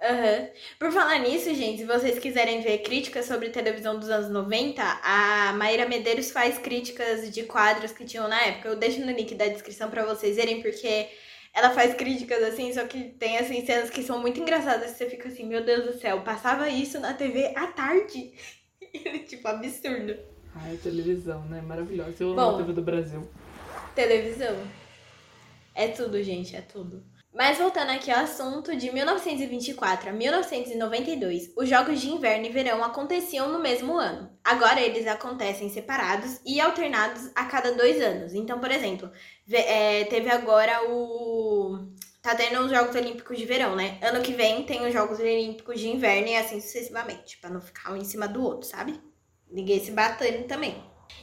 Uhum. 0.02 0.50
Por 0.80 0.92
falar 0.92 1.20
nisso, 1.20 1.54
gente, 1.54 1.78
se 1.78 1.86
vocês 1.86 2.18
quiserem 2.18 2.62
ver 2.62 2.80
críticas 2.80 3.26
sobre 3.26 3.50
televisão 3.50 4.00
dos 4.00 4.10
anos 4.10 4.32
90, 4.32 4.82
a 4.82 5.54
Maíra 5.54 5.88
Medeiros 5.88 6.32
faz 6.32 6.58
críticas 6.58 7.30
de 7.30 7.44
quadros 7.44 7.92
que 7.92 8.04
tinham 8.04 8.28
na 8.28 8.42
época. 8.42 8.70
Eu 8.70 8.76
deixo 8.76 9.00
no 9.02 9.12
link 9.12 9.36
da 9.36 9.46
descrição 9.46 9.88
para 9.92 10.04
vocês 10.04 10.38
verem, 10.38 10.64
porque 10.64 11.08
ela 11.54 11.70
faz 11.70 11.94
críticas 11.94 12.42
assim, 12.42 12.74
só 12.74 12.84
que 12.88 13.10
tem 13.20 13.38
assim 13.38 13.64
cenas 13.64 13.92
que 13.92 14.02
são 14.02 14.20
muito 14.20 14.40
engraçadas. 14.40 14.90
Você 14.90 15.08
fica 15.08 15.30
assim, 15.30 15.46
meu 15.46 15.64
Deus 15.64 15.86
do 15.86 16.00
céu, 16.00 16.22
passava 16.22 16.68
isso 16.68 17.00
na 17.00 17.14
TV 17.14 17.54
à 17.56 17.68
tarde. 17.68 18.34
tipo, 19.30 19.48
absurdo. 19.48 20.31
Ai, 20.56 20.78
televisão, 20.78 21.44
né? 21.46 21.62
Maravilhosa. 21.62 22.16
Eu 22.20 22.32
amo 22.32 22.56
a 22.56 22.58
TV 22.58 22.74
do 22.74 22.82
Brasil. 22.82 23.28
Televisão. 23.96 24.56
É 25.74 25.88
tudo, 25.88 26.22
gente, 26.22 26.56
é 26.56 26.62
tudo. 26.62 27.04
Mas 27.34 27.58
voltando 27.58 27.92
aqui 27.92 28.12
ao 28.12 28.26
assunto, 28.26 28.76
de 28.76 28.92
1924 28.92 30.10
a 30.10 30.14
1992, 30.14 31.54
os 31.56 31.70
Jogos 31.70 32.02
de 32.02 32.10
Inverno 32.10 32.46
e 32.46 32.50
Verão 32.50 32.84
aconteciam 32.84 33.50
no 33.50 33.60
mesmo 33.60 33.98
ano. 33.98 34.30
Agora 34.44 34.82
eles 34.82 35.08
acontecem 35.08 35.70
separados 35.70 36.42
e 36.46 36.60
alternados 36.60 37.32
a 37.34 37.46
cada 37.46 37.72
dois 37.72 38.02
anos. 38.02 38.34
Então, 38.34 38.60
por 38.60 38.70
exemplo, 38.70 39.10
é, 39.50 40.04
teve 40.06 40.30
agora 40.30 40.84
o. 40.90 41.88
Tá 42.22 42.36
tendo 42.36 42.60
os 42.66 42.70
Jogos 42.70 42.96
Olímpicos 42.96 43.38
de 43.38 43.46
Verão, 43.46 43.76
né? 43.76 43.98
Ano 44.02 44.22
que 44.22 44.34
vem 44.34 44.64
tem 44.64 44.86
os 44.86 44.94
Jogos 44.94 45.18
Olímpicos 45.20 45.80
de 45.80 45.88
Inverno 45.88 46.28
e 46.28 46.36
assim 46.36 46.60
sucessivamente, 46.60 47.38
para 47.38 47.50
não 47.50 47.62
ficar 47.62 47.94
um 47.94 47.98
em 47.98 48.04
cima 48.04 48.28
do 48.28 48.44
outro, 48.44 48.68
sabe? 48.68 49.00
Ninguém 49.52 49.84
se 49.84 49.92
batendo 49.92 50.48
também. 50.48 50.76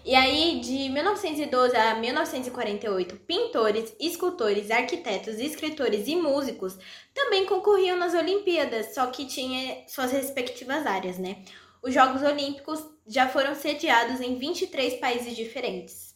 E 0.04 0.14
aí, 0.14 0.60
de 0.60 0.88
1912 0.90 1.76
a 1.76 1.94
1948, 1.96 3.16
pintores, 3.26 3.94
escultores, 3.98 4.70
arquitetos, 4.70 5.38
escritores 5.38 6.06
e 6.06 6.16
músicos 6.16 6.78
também 7.14 7.46
concorriam 7.46 7.96
nas 7.96 8.14
Olimpíadas, 8.14 8.94
só 8.94 9.06
que 9.06 9.26
tinha 9.26 9.84
suas 9.88 10.12
respectivas 10.12 10.86
áreas, 10.86 11.18
né? 11.18 11.42
Os 11.82 11.92
Jogos 11.92 12.22
Olímpicos 12.22 12.84
já 13.06 13.28
foram 13.28 13.54
sediados 13.54 14.20
em 14.20 14.38
23 14.38 14.94
países 14.94 15.34
diferentes. 15.34 16.14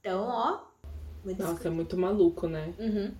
Então, 0.00 0.22
ó. 0.22 0.60
Nossa, 1.24 1.68
é 1.68 1.70
muito 1.70 1.96
maluco, 1.96 2.46
né? 2.46 2.74
Uhum. 2.78 3.14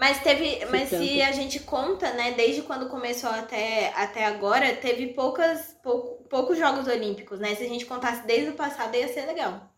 Mas 0.00 0.22
teve. 0.22 0.64
mas 0.70 0.88
se 0.88 1.20
a 1.20 1.30
gente 1.30 1.60
conta, 1.60 2.14
né, 2.14 2.32
desde 2.32 2.62
quando 2.62 2.88
começou 2.88 3.28
até, 3.28 3.92
até 3.94 4.24
agora, 4.24 4.74
teve 4.74 5.08
poucas, 5.08 5.76
pou, 5.82 6.24
poucos 6.30 6.56
Jogos 6.56 6.86
Olímpicos, 6.86 7.38
né? 7.38 7.54
Se 7.54 7.64
a 7.64 7.68
gente 7.68 7.84
contasse 7.84 8.26
desde 8.26 8.48
o 8.48 8.54
passado, 8.54 8.96
ia 8.96 9.08
ser 9.08 9.26
legal. 9.26 9.70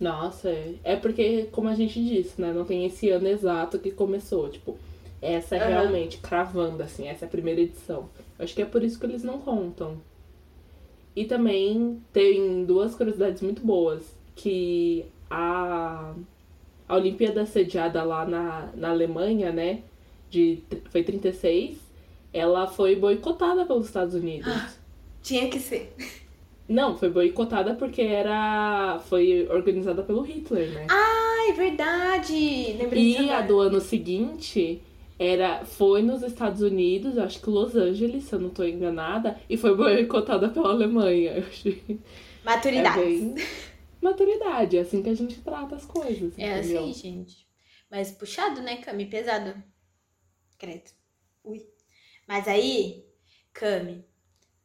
Nossa, 0.00 0.50
é, 0.50 0.74
é 0.82 0.96
porque, 0.96 1.48
como 1.52 1.68
a 1.68 1.76
gente 1.76 2.04
disse, 2.04 2.40
né? 2.40 2.52
Não 2.52 2.64
tem 2.64 2.86
esse 2.86 3.08
ano 3.08 3.28
exato 3.28 3.78
que 3.78 3.92
começou. 3.92 4.48
Tipo, 4.48 4.76
essa 5.22 5.54
é 5.54 5.62
uhum. 5.62 5.70
realmente 5.70 6.18
cravando, 6.18 6.82
assim, 6.82 7.06
essa 7.06 7.24
é 7.24 7.28
a 7.28 7.30
primeira 7.30 7.60
edição. 7.60 8.10
Acho 8.36 8.56
que 8.56 8.62
é 8.62 8.66
por 8.66 8.82
isso 8.82 8.98
que 8.98 9.06
eles 9.06 9.22
não 9.22 9.38
contam. 9.38 10.00
E 11.14 11.24
também 11.24 12.02
tem 12.12 12.64
duas 12.64 12.96
curiosidades 12.96 13.42
muito 13.42 13.64
boas. 13.64 14.02
Que 14.34 15.06
a 15.30 16.14
a 16.88 16.96
Olimpíada 16.96 17.44
sediada 17.44 18.02
lá 18.02 18.24
na, 18.24 18.70
na 18.74 18.90
Alemanha, 18.90 19.52
né? 19.52 19.80
De, 20.30 20.62
foi 20.90 21.02
36, 21.02 21.78
ela 22.32 22.66
foi 22.66 22.96
boicotada 22.96 23.64
pelos 23.64 23.86
Estados 23.86 24.14
Unidos. 24.14 24.52
Ah, 24.52 24.70
tinha 25.22 25.48
que 25.48 25.58
ser. 25.58 25.94
Não, 26.68 26.96
foi 26.96 27.08
boicotada 27.08 27.74
porque 27.74 28.02
era. 28.02 29.00
Foi 29.08 29.48
organizada 29.50 30.02
pelo 30.02 30.22
Hitler, 30.22 30.70
né? 30.70 30.86
Ah, 30.90 31.48
é 31.48 31.52
verdade! 31.52 32.76
Lembrei 32.78 33.16
e 33.18 33.30
a 33.30 33.40
do 33.40 33.58
ano 33.58 33.80
seguinte 33.80 34.82
era, 35.18 35.64
foi 35.64 36.02
nos 36.02 36.22
Estados 36.22 36.62
Unidos, 36.62 37.18
acho 37.18 37.40
que 37.40 37.50
Los 37.50 37.74
Angeles, 37.74 38.24
se 38.24 38.34
eu 38.34 38.38
não 38.38 38.50
tô 38.50 38.62
enganada, 38.64 39.36
e 39.48 39.56
foi 39.56 39.74
boicotada 39.74 40.48
pela 40.48 40.70
Alemanha. 40.70 41.32
Eu 41.38 41.44
achei. 41.48 41.82
Maturidade. 42.44 43.00
É 43.00 43.04
bem 43.04 43.34
maturidade. 44.00 44.76
É 44.76 44.80
assim 44.80 45.02
que 45.02 45.10
a 45.10 45.14
gente 45.14 45.40
trata 45.40 45.76
as 45.76 45.84
coisas. 45.84 46.36
É 46.38 46.58
entendeu? 46.58 46.84
assim, 46.84 46.92
gente. 46.92 47.48
Mas 47.90 48.10
puxado, 48.10 48.60
né, 48.60 48.76
Cami? 48.78 49.06
Pesado. 49.06 49.62
Credo. 50.58 50.90
Ui. 51.44 51.66
Mas 52.26 52.46
aí, 52.46 53.06
Cami, 53.52 54.04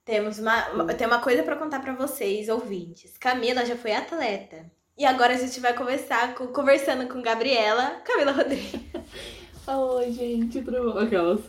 temos 0.04 0.40
uma, 0.40 0.94
tem 0.94 1.08
uma 1.08 1.22
coisa 1.22 1.44
para 1.44 1.56
contar 1.56 1.80
para 1.80 1.94
vocês, 1.94 2.50
ouvintes. 2.50 3.18
Camila 3.18 3.66
já 3.66 3.76
foi 3.76 3.94
atleta. 3.94 4.70
E 4.98 5.06
agora 5.06 5.34
a 5.34 5.38
gente 5.38 5.60
vai 5.60 5.74
conversar 5.74 6.36
com, 6.36 6.48
conversando 6.48 7.08
com 7.08 7.22
Gabriela, 7.22 8.02
Camila 8.06 8.32
Rodrigues. 8.32 8.82
Oi, 9.66 10.12
gente, 10.12 10.62
tudo 10.62 10.92
bom? 10.92 11.00
Aquelas. 11.00 11.42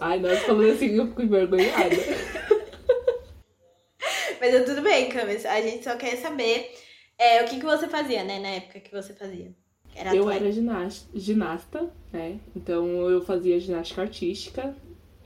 Ai, 0.00 0.18
nós 0.18 0.40
falando 0.40 0.72
assim, 0.72 0.96
eu 0.96 1.06
fico 1.08 1.22
envergonhada. 1.22 1.96
Mas 4.40 4.64
tudo 4.64 4.82
bem, 4.82 5.08
Camis. 5.10 5.46
A 5.46 5.60
gente 5.60 5.84
só 5.84 5.96
quer 5.96 6.16
saber 6.16 6.74
é, 7.20 7.42
o 7.42 7.46
que, 7.46 7.58
que 7.60 7.66
você 7.66 7.86
fazia, 7.86 8.24
né, 8.24 8.38
na 8.38 8.48
época 8.48 8.80
que 8.80 8.90
você 8.90 9.12
fazia? 9.12 9.54
Era 9.94 10.14
eu 10.14 10.30
era 10.30 10.50
ginasta, 10.50 11.08
ginasta, 11.14 11.90
né? 12.12 12.38
Então 12.56 12.86
eu 13.10 13.20
fazia 13.22 13.60
ginástica 13.60 14.02
artística 14.02 14.74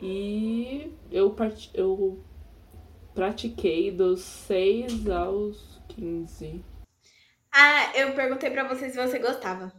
e 0.02 0.92
eu, 1.12 1.30
part... 1.30 1.70
eu 1.74 2.18
pratiquei 3.14 3.90
dos 3.90 4.20
6 4.20 5.08
aos 5.08 5.80
15. 5.88 6.64
Ah, 7.52 7.96
eu 7.96 8.12
perguntei 8.14 8.50
pra 8.50 8.66
você 8.66 8.90
se 8.90 8.96
você 8.96 9.18
gostava. 9.18 9.72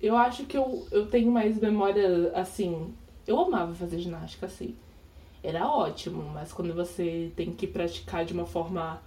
Eu 0.00 0.16
acho 0.16 0.46
que 0.46 0.56
eu, 0.56 0.86
eu 0.92 1.06
tenho 1.06 1.32
mais 1.32 1.58
memória, 1.58 2.30
assim. 2.34 2.94
Eu 3.26 3.38
amava 3.40 3.74
fazer 3.74 3.98
ginástica, 3.98 4.46
assim. 4.46 4.76
Era 5.42 5.66
ótimo, 5.66 6.22
mas 6.22 6.52
quando 6.52 6.72
você 6.74 7.32
tem 7.34 7.52
que 7.52 7.66
praticar 7.66 8.24
de 8.24 8.32
uma 8.32 8.46
forma 8.46 9.02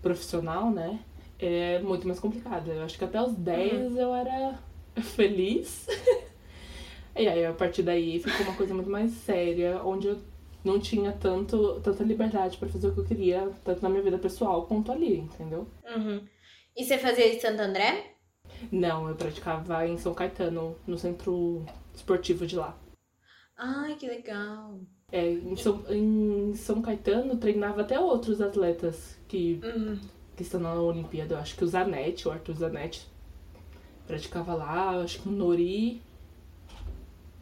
profissional, 0.00 0.70
né? 0.70 1.00
É 1.38 1.78
muito 1.80 2.06
mais 2.06 2.20
complicado. 2.20 2.70
Eu 2.70 2.82
acho 2.82 2.98
que 2.98 3.04
até 3.04 3.20
os 3.20 3.34
10 3.34 3.92
uhum. 3.92 3.98
eu 3.98 4.14
era 4.14 4.58
feliz. 5.02 5.86
e 7.16 7.28
aí, 7.28 7.44
a 7.44 7.52
partir 7.52 7.82
daí, 7.82 8.18
ficou 8.20 8.46
uma 8.46 8.56
coisa 8.56 8.74
muito 8.74 8.90
mais 8.90 9.10
séria, 9.12 9.80
onde 9.84 10.08
eu 10.08 10.18
não 10.64 10.80
tinha 10.80 11.12
tanto, 11.12 11.80
tanta 11.80 12.02
liberdade 12.02 12.58
para 12.58 12.68
fazer 12.68 12.88
o 12.88 12.92
que 12.92 13.00
eu 13.00 13.04
queria, 13.04 13.50
tanto 13.64 13.82
na 13.82 13.88
minha 13.88 14.02
vida 14.02 14.18
pessoal 14.18 14.66
quanto 14.66 14.90
ali, 14.90 15.18
entendeu? 15.18 15.68
Uhum. 15.94 16.26
E 16.76 16.84
você 16.84 16.98
fazia 16.98 17.32
em 17.32 17.40
Santo 17.40 17.60
André? 17.60 18.16
Não, 18.70 19.08
eu 19.08 19.14
praticava 19.14 19.86
em 19.86 19.96
São 19.96 20.12
Caetano, 20.12 20.76
no 20.86 20.98
centro 20.98 21.64
esportivo 21.94 22.46
de 22.46 22.56
lá. 22.56 22.76
Ai, 23.56 23.94
que 23.94 24.06
legal. 24.06 24.80
É, 25.10 25.30
em 25.30 25.56
São, 25.56 25.84
em 25.88 26.54
São 26.54 26.82
Caetano 26.82 27.36
treinava 27.36 27.82
até 27.82 27.98
outros 27.98 28.40
atletas 28.40 29.18
que, 29.28 29.60
Uhum. 29.62 29.98
Que 30.36 30.42
estão 30.42 30.60
na 30.60 30.74
Olimpíada. 30.74 31.34
Eu 31.34 31.38
acho 31.38 31.56
que 31.56 31.64
o 31.64 31.66
Zanetti, 31.66 32.28
o 32.28 32.30
Arthur 32.30 32.54
Zanetti, 32.54 33.06
praticava 34.06 34.54
lá. 34.54 34.94
Eu 34.94 35.00
acho 35.00 35.20
que 35.20 35.28
o 35.28 35.32
Nori. 35.32 36.02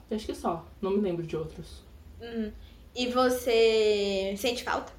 Eu 0.09 0.17
acho 0.17 0.27
que 0.27 0.35
só. 0.35 0.65
Não 0.81 0.93
me 0.93 1.01
lembro 1.01 1.27
de 1.27 1.37
outros. 1.37 1.83
Uhum. 2.21 2.53
E 2.95 3.09
você 3.09 4.35
sente 4.39 4.63
falta? 4.63 4.93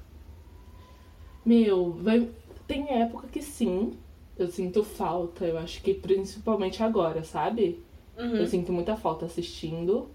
Meu, 1.44 1.92
vai... 1.92 2.28
tem 2.66 3.00
época 3.00 3.28
que 3.28 3.40
sim, 3.40 3.96
eu 4.38 4.48
sinto 4.48 4.84
falta. 4.84 5.46
Eu 5.46 5.58
acho 5.58 5.80
que 5.82 5.94
principalmente 5.94 6.82
agora, 6.82 7.24
sabe? 7.24 7.82
Uhum. 8.18 8.36
Eu 8.36 8.46
sinto 8.46 8.72
muita 8.72 8.96
falta 8.96 9.24
assistindo. 9.24 10.10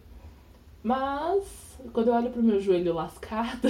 Mas 0.83 1.79
quando 1.93 2.09
eu 2.09 2.13
olho 2.13 2.29
pro 2.29 2.43
meu 2.43 2.59
joelho 2.59 2.93
lascado, 2.93 3.67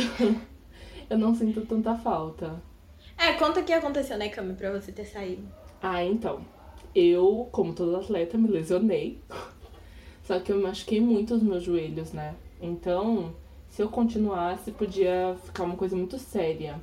eu 1.09 1.17
não 1.17 1.33
sinto 1.33 1.65
tanta 1.65 1.95
falta. 1.95 2.61
É, 3.23 3.33
conta 3.33 3.59
o 3.59 3.63
que 3.63 3.71
aconteceu, 3.71 4.17
né, 4.17 4.29
Cami, 4.29 4.55
pra 4.55 4.71
você 4.71 4.91
ter 4.91 5.05
saído. 5.05 5.43
Ah, 5.79 6.03
então. 6.03 6.43
Eu, 6.95 7.47
como 7.51 7.71
todo 7.71 7.95
atleta, 7.95 8.35
me 8.35 8.47
lesionei. 8.47 9.19
Só 10.25 10.39
que 10.39 10.51
eu 10.51 10.59
machuquei 10.59 10.99
muito 10.99 11.35
os 11.35 11.43
meus 11.43 11.61
joelhos, 11.61 12.13
né? 12.13 12.33
Então, 12.59 13.31
se 13.69 13.79
eu 13.79 13.89
continuasse, 13.89 14.71
podia 14.71 15.37
ficar 15.45 15.65
uma 15.65 15.75
coisa 15.75 15.95
muito 15.95 16.17
séria. 16.17 16.81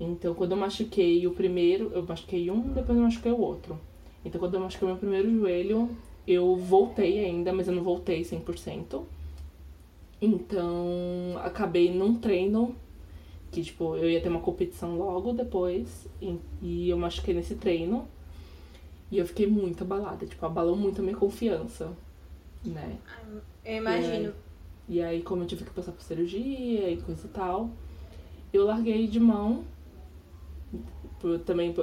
Então, 0.00 0.34
quando 0.34 0.50
eu 0.50 0.56
machuquei 0.56 1.24
o 1.28 1.30
primeiro, 1.30 1.92
eu 1.94 2.02
machuquei 2.02 2.50
um, 2.50 2.62
depois 2.62 2.98
eu 2.98 3.04
machuquei 3.04 3.30
o 3.30 3.40
outro. 3.40 3.78
Então, 4.24 4.40
quando 4.40 4.54
eu 4.54 4.60
machuquei 4.60 4.88
meu 4.88 4.96
primeiro 4.96 5.30
joelho, 5.30 5.90
eu 6.26 6.56
voltei 6.56 7.24
ainda, 7.24 7.52
mas 7.52 7.68
eu 7.68 7.74
não 7.74 7.84
voltei 7.84 8.24
100%. 8.24 9.04
Então, 10.20 11.38
acabei 11.44 11.94
num 11.94 12.16
treino 12.16 12.74
que, 13.50 13.62
tipo, 13.62 13.96
eu 13.96 14.08
ia 14.08 14.20
ter 14.20 14.28
uma 14.28 14.40
competição 14.40 14.96
logo 14.96 15.32
depois 15.32 16.06
e, 16.20 16.38
e 16.62 16.88
eu 16.90 16.96
machuquei 16.98 17.34
nesse 17.34 17.54
treino. 17.56 18.06
E 19.10 19.18
eu 19.18 19.26
fiquei 19.26 19.46
muito 19.46 19.82
abalada, 19.82 20.24
tipo, 20.24 20.44
abalou 20.46 20.76
muito 20.76 21.00
a 21.00 21.04
minha 21.04 21.16
confiança, 21.16 21.92
né? 22.64 22.96
Eu 23.64 23.76
imagino. 23.78 24.32
E 24.88 25.02
aí, 25.02 25.20
como 25.22 25.42
eu 25.42 25.46
tive 25.46 25.64
que 25.64 25.70
passar 25.70 25.90
por 25.92 26.02
cirurgia 26.02 26.88
e 26.90 26.96
coisa 27.02 27.26
e 27.26 27.30
tal, 27.30 27.70
eu 28.52 28.64
larguei 28.66 29.08
de 29.08 29.18
mão, 29.18 29.64
por- 31.20 31.38
também 31.40 31.74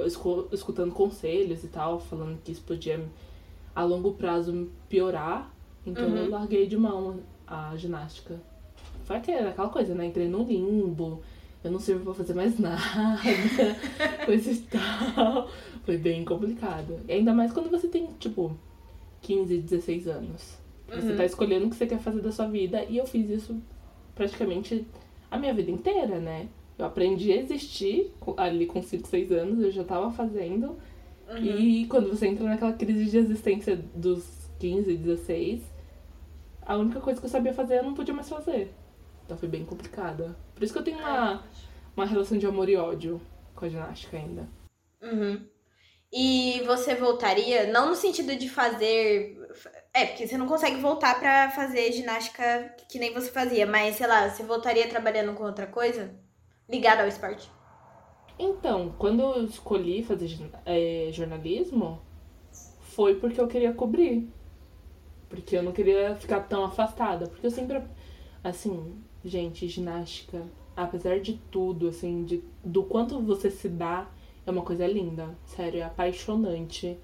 escutando 0.52 0.92
conselhos 0.92 1.62
e 1.64 1.68
tal, 1.68 2.00
falando 2.00 2.38
que 2.42 2.52
isso 2.52 2.62
podia 2.62 3.04
a 3.74 3.84
longo 3.84 4.12
prazo 4.12 4.68
piorar. 4.88 5.52
Então 5.86 6.08
Uhum. 6.08 6.16
eu 6.16 6.30
larguei 6.30 6.66
de 6.66 6.76
mão 6.76 7.20
a 7.46 7.76
ginástica. 7.76 8.40
Foi 9.04 9.16
aquela, 9.16 9.50
aquela 9.50 9.68
coisa, 9.68 9.94
né? 9.94 10.06
Entrei 10.06 10.28
no 10.28 10.42
limbo, 10.44 11.22
eu 11.64 11.70
não 11.70 11.80
sirvo 11.80 12.04
pra 12.04 12.14
fazer 12.14 12.34
mais 12.34 12.58
nada, 12.58 12.80
coisa 14.24 14.50
e 14.50 14.56
tal. 14.58 15.48
Foi 15.84 15.96
bem 15.96 16.24
complicado. 16.24 17.00
E 17.08 17.12
ainda 17.12 17.32
mais 17.34 17.52
quando 17.52 17.70
você 17.70 17.88
tem, 17.88 18.06
tipo, 18.18 18.56
15, 19.22 19.58
16 19.58 20.06
anos. 20.08 20.58
Você 20.88 21.10
Uhum. 21.10 21.16
tá 21.16 21.24
escolhendo 21.24 21.66
o 21.66 21.70
que 21.70 21.76
você 21.76 21.86
quer 21.86 21.98
fazer 21.98 22.20
da 22.20 22.32
sua 22.32 22.46
vida 22.46 22.82
e 22.88 22.96
eu 22.96 23.06
fiz 23.06 23.28
isso 23.28 23.56
praticamente 24.14 24.86
a 25.30 25.38
minha 25.38 25.52
vida 25.52 25.70
inteira, 25.70 26.18
né? 26.18 26.48
Eu 26.78 26.86
aprendi 26.86 27.32
a 27.32 27.36
existir 27.36 28.12
ali 28.36 28.64
com 28.66 28.80
5, 28.82 29.06
6 29.08 29.32
anos, 29.32 29.60
eu 29.62 29.70
já 29.70 29.84
tava 29.84 30.10
fazendo. 30.10 30.76
Uhum. 31.28 31.36
E 31.44 31.86
quando 31.86 32.08
você 32.08 32.26
entra 32.28 32.44
naquela 32.46 32.72
crise 32.72 33.04
de 33.06 33.18
existência 33.18 33.76
dos 33.94 34.24
15, 34.58 34.96
16, 34.96 35.60
a 36.62 36.76
única 36.76 37.00
coisa 37.00 37.20
que 37.20 37.26
eu 37.26 37.30
sabia 37.30 37.52
fazer 37.52 37.78
eu 37.78 37.84
não 37.84 37.94
podia 37.94 38.14
mais 38.14 38.28
fazer. 38.28 38.72
Então 39.28 39.36
foi 39.36 39.46
bem 39.46 39.62
complicada. 39.62 40.34
Por 40.54 40.64
isso 40.64 40.72
que 40.72 40.78
eu 40.78 40.84
tenho 40.84 41.00
uma, 41.00 41.44
uma 41.94 42.06
relação 42.06 42.38
de 42.38 42.46
amor 42.46 42.66
e 42.66 42.76
ódio 42.76 43.20
com 43.54 43.66
a 43.66 43.68
ginástica 43.68 44.16
ainda. 44.16 44.48
Uhum. 45.02 45.46
E 46.10 46.62
você 46.64 46.94
voltaria, 46.94 47.70
não 47.70 47.90
no 47.90 47.94
sentido 47.94 48.34
de 48.34 48.48
fazer. 48.48 49.38
É, 49.92 50.06
porque 50.06 50.26
você 50.26 50.38
não 50.38 50.48
consegue 50.48 50.80
voltar 50.80 51.20
pra 51.20 51.50
fazer 51.50 51.92
ginástica 51.92 52.74
que 52.90 52.98
nem 52.98 53.12
você 53.12 53.30
fazia, 53.30 53.66
mas 53.66 53.96
sei 53.96 54.06
lá, 54.06 54.30
você 54.30 54.42
voltaria 54.42 54.88
trabalhando 54.88 55.34
com 55.34 55.44
outra 55.44 55.66
coisa 55.66 56.10
ligada 56.66 57.02
ao 57.02 57.08
esporte? 57.08 57.50
Então, 58.38 58.94
quando 58.98 59.20
eu 59.20 59.44
escolhi 59.44 60.02
fazer 60.02 60.30
eh, 60.64 61.10
jornalismo, 61.12 62.00
foi 62.80 63.16
porque 63.16 63.38
eu 63.38 63.46
queria 63.46 63.74
cobrir. 63.74 64.26
Porque 65.28 65.54
eu 65.54 65.62
não 65.62 65.72
queria 65.72 66.16
ficar 66.16 66.40
tão 66.40 66.64
afastada. 66.64 67.26
Porque 67.26 67.46
eu 67.46 67.50
sempre. 67.50 67.82
Assim, 68.42 69.04
gente, 69.24 69.68
ginástica, 69.68 70.42
apesar 70.76 71.20
de 71.20 71.40
tudo, 71.50 71.88
assim, 71.88 72.24
de, 72.24 72.42
do 72.64 72.82
quanto 72.82 73.20
você 73.20 73.50
se 73.50 73.68
dá, 73.68 74.08
é 74.46 74.50
uma 74.50 74.62
coisa 74.62 74.86
linda. 74.86 75.36
Sério, 75.44 75.80
é 75.80 75.82
apaixonante. 75.82 76.96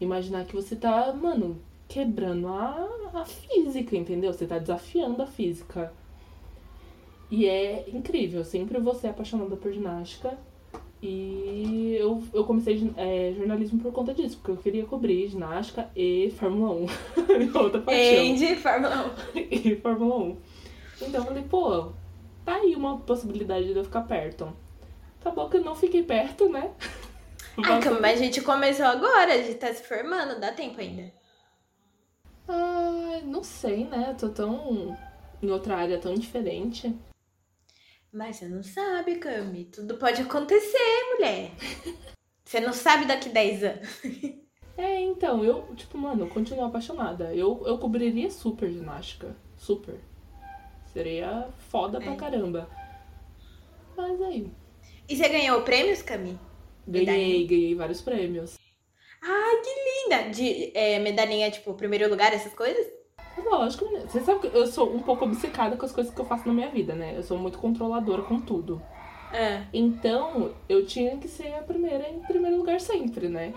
Imaginar 0.00 0.44
que 0.46 0.54
você 0.54 0.76
tá, 0.76 1.12
mano, 1.12 1.60
quebrando 1.88 2.48
a, 2.48 2.88
a 3.12 3.24
física, 3.24 3.96
entendeu? 3.96 4.32
Você 4.32 4.46
tá 4.46 4.58
desafiando 4.58 5.22
a 5.22 5.26
física. 5.26 5.92
E 7.30 7.46
é 7.46 7.88
incrível, 7.92 8.44
sempre 8.44 8.78
vou 8.80 8.94
ser 8.94 9.08
apaixonada 9.08 9.56
por 9.56 9.72
ginástica. 9.72 10.36
E 11.02 11.96
eu, 11.98 12.22
eu 12.32 12.44
comecei 12.44 12.92
é, 12.96 13.32
jornalismo 13.36 13.80
por 13.80 13.90
conta 13.90 14.12
disso, 14.12 14.36
porque 14.36 14.50
eu 14.50 14.56
queria 14.56 14.84
cobrir 14.84 15.28
ginástica 15.28 15.88
e 15.96 16.30
Fórmula 16.38 16.74
1. 16.74 17.38
Minha 17.38 17.58
outra 17.58 17.80
paixão. 17.80 18.32
Andy, 18.32 18.56
Fórmula 18.56 19.14
E 19.34 19.76
Fórmula 19.76 20.16
1. 20.16 20.36
Então 21.00 21.20
eu 21.20 21.26
falei, 21.26 21.42
pô, 21.42 21.92
tá 22.44 22.56
aí 22.56 22.74
uma 22.74 22.98
possibilidade 23.00 23.66
de 23.72 23.76
eu 23.76 23.84
ficar 23.84 24.02
perto. 24.02 24.52
Acabou 25.20 25.48
que 25.48 25.56
eu 25.58 25.64
não 25.64 25.74
fiquei 25.74 26.02
perto, 26.02 26.48
né? 26.48 26.72
1. 27.58 27.64
Ah, 27.64 27.80
Cami, 27.80 28.00
mas 28.00 28.20
a 28.20 28.24
gente 28.24 28.40
começou 28.40 28.86
agora, 28.86 29.34
a 29.34 29.38
gente 29.38 29.54
tá 29.54 29.72
se 29.72 29.82
formando, 29.82 30.40
dá 30.40 30.52
tempo 30.52 30.80
ainda. 30.80 31.12
Ah, 32.48 33.20
não 33.24 33.44
sei, 33.44 33.84
né? 33.84 34.08
Eu 34.10 34.16
tô 34.16 34.28
tão. 34.30 34.96
em 35.42 35.50
outra 35.50 35.76
área 35.76 35.98
tão 35.98 36.14
diferente. 36.14 36.94
Mas 38.12 38.36
você 38.36 38.48
não 38.48 38.62
sabe, 38.62 39.16
Cami. 39.16 39.66
Tudo 39.66 39.96
pode 39.96 40.22
acontecer, 40.22 41.14
mulher. 41.14 41.52
Você 42.44 42.58
não 42.58 42.72
sabe 42.72 43.04
daqui 43.04 43.28
10 43.28 43.62
anos. 43.62 43.88
É, 44.76 45.00
então, 45.02 45.44
eu, 45.44 45.72
tipo, 45.76 45.96
mano, 45.96 46.24
eu 46.24 46.28
continuo 46.28 46.64
apaixonada. 46.64 47.32
Eu, 47.32 47.62
eu 47.64 47.78
cobriria 47.78 48.28
super 48.28 48.68
ginástica. 48.68 49.36
Super. 49.56 50.00
Seria 50.92 51.48
foda 51.70 52.00
pra 52.00 52.12
É. 52.12 52.16
caramba. 52.16 52.68
Mas 53.96 54.20
aí, 54.22 54.50
E 55.08 55.16
você 55.16 55.28
ganhou 55.28 55.62
prêmios, 55.62 56.02
Cami? 56.02 56.38
ganhei, 56.86 57.46
ganhei 57.46 57.74
vários 57.74 58.00
prêmios. 58.00 58.56
Ai, 59.22 59.56
que 59.62 59.70
linda! 60.14 60.30
De 60.30 60.72
é, 60.74 60.98
medalhinha, 60.98 61.50
tipo, 61.50 61.74
primeiro 61.74 62.08
lugar, 62.08 62.32
essas 62.32 62.54
coisas? 62.54 62.86
Lógico, 63.36 63.84
né? 63.92 64.00
Você 64.08 64.20
sabe 64.20 64.40
que 64.40 64.56
eu 64.56 64.66
sou 64.66 64.94
um 64.94 65.00
pouco 65.00 65.24
obcecada 65.24 65.76
com 65.76 65.84
as 65.84 65.92
coisas 65.92 66.12
que 66.12 66.20
eu 66.20 66.24
faço 66.24 66.46
na 66.48 66.54
minha 66.54 66.68
vida, 66.70 66.94
né? 66.94 67.14
Eu 67.16 67.22
sou 67.22 67.38
muito 67.38 67.58
controladora 67.58 68.22
com 68.22 68.40
tudo. 68.40 68.80
É. 69.32 69.62
Então, 69.72 70.52
eu 70.68 70.84
tinha 70.86 71.16
que 71.18 71.28
ser 71.28 71.54
a 71.54 71.62
primeira 71.62 72.08
em 72.08 72.20
primeiro 72.20 72.56
lugar 72.56 72.80
sempre, 72.80 73.28
né? 73.28 73.52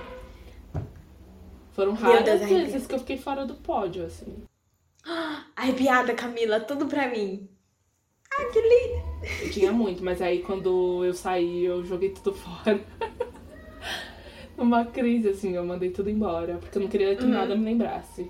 Foram 1.71 1.93
raras 1.93 2.41
arrepio. 2.41 2.57
vezes 2.65 2.85
que 2.85 2.93
eu 2.93 2.99
fiquei 2.99 3.17
fora 3.17 3.45
do 3.45 3.55
pódio, 3.55 4.05
assim. 4.05 4.43
Arrepiada, 5.55 6.13
Camila, 6.13 6.59
tudo 6.59 6.87
pra 6.87 7.07
mim. 7.09 7.49
Ai, 8.37 8.49
que 8.51 8.61
lindo! 8.61 9.43
Eu 9.43 9.51
tinha 9.51 9.71
muito, 9.71 10.03
mas 10.03 10.21
aí 10.21 10.41
quando 10.41 11.03
eu 11.05 11.13
saí, 11.13 11.65
eu 11.65 11.83
joguei 11.83 12.09
tudo 12.09 12.33
fora. 12.35 12.79
Numa 14.57 14.85
crise, 14.85 15.29
assim, 15.29 15.55
eu 15.55 15.65
mandei 15.65 15.91
tudo 15.91 16.09
embora, 16.09 16.57
porque 16.57 16.77
eu 16.77 16.81
não 16.83 16.89
queria 16.89 17.15
que 17.15 17.23
Uhum. 17.23 17.29
nada 17.29 17.55
me 17.55 17.65
lembrasse. 17.65 18.29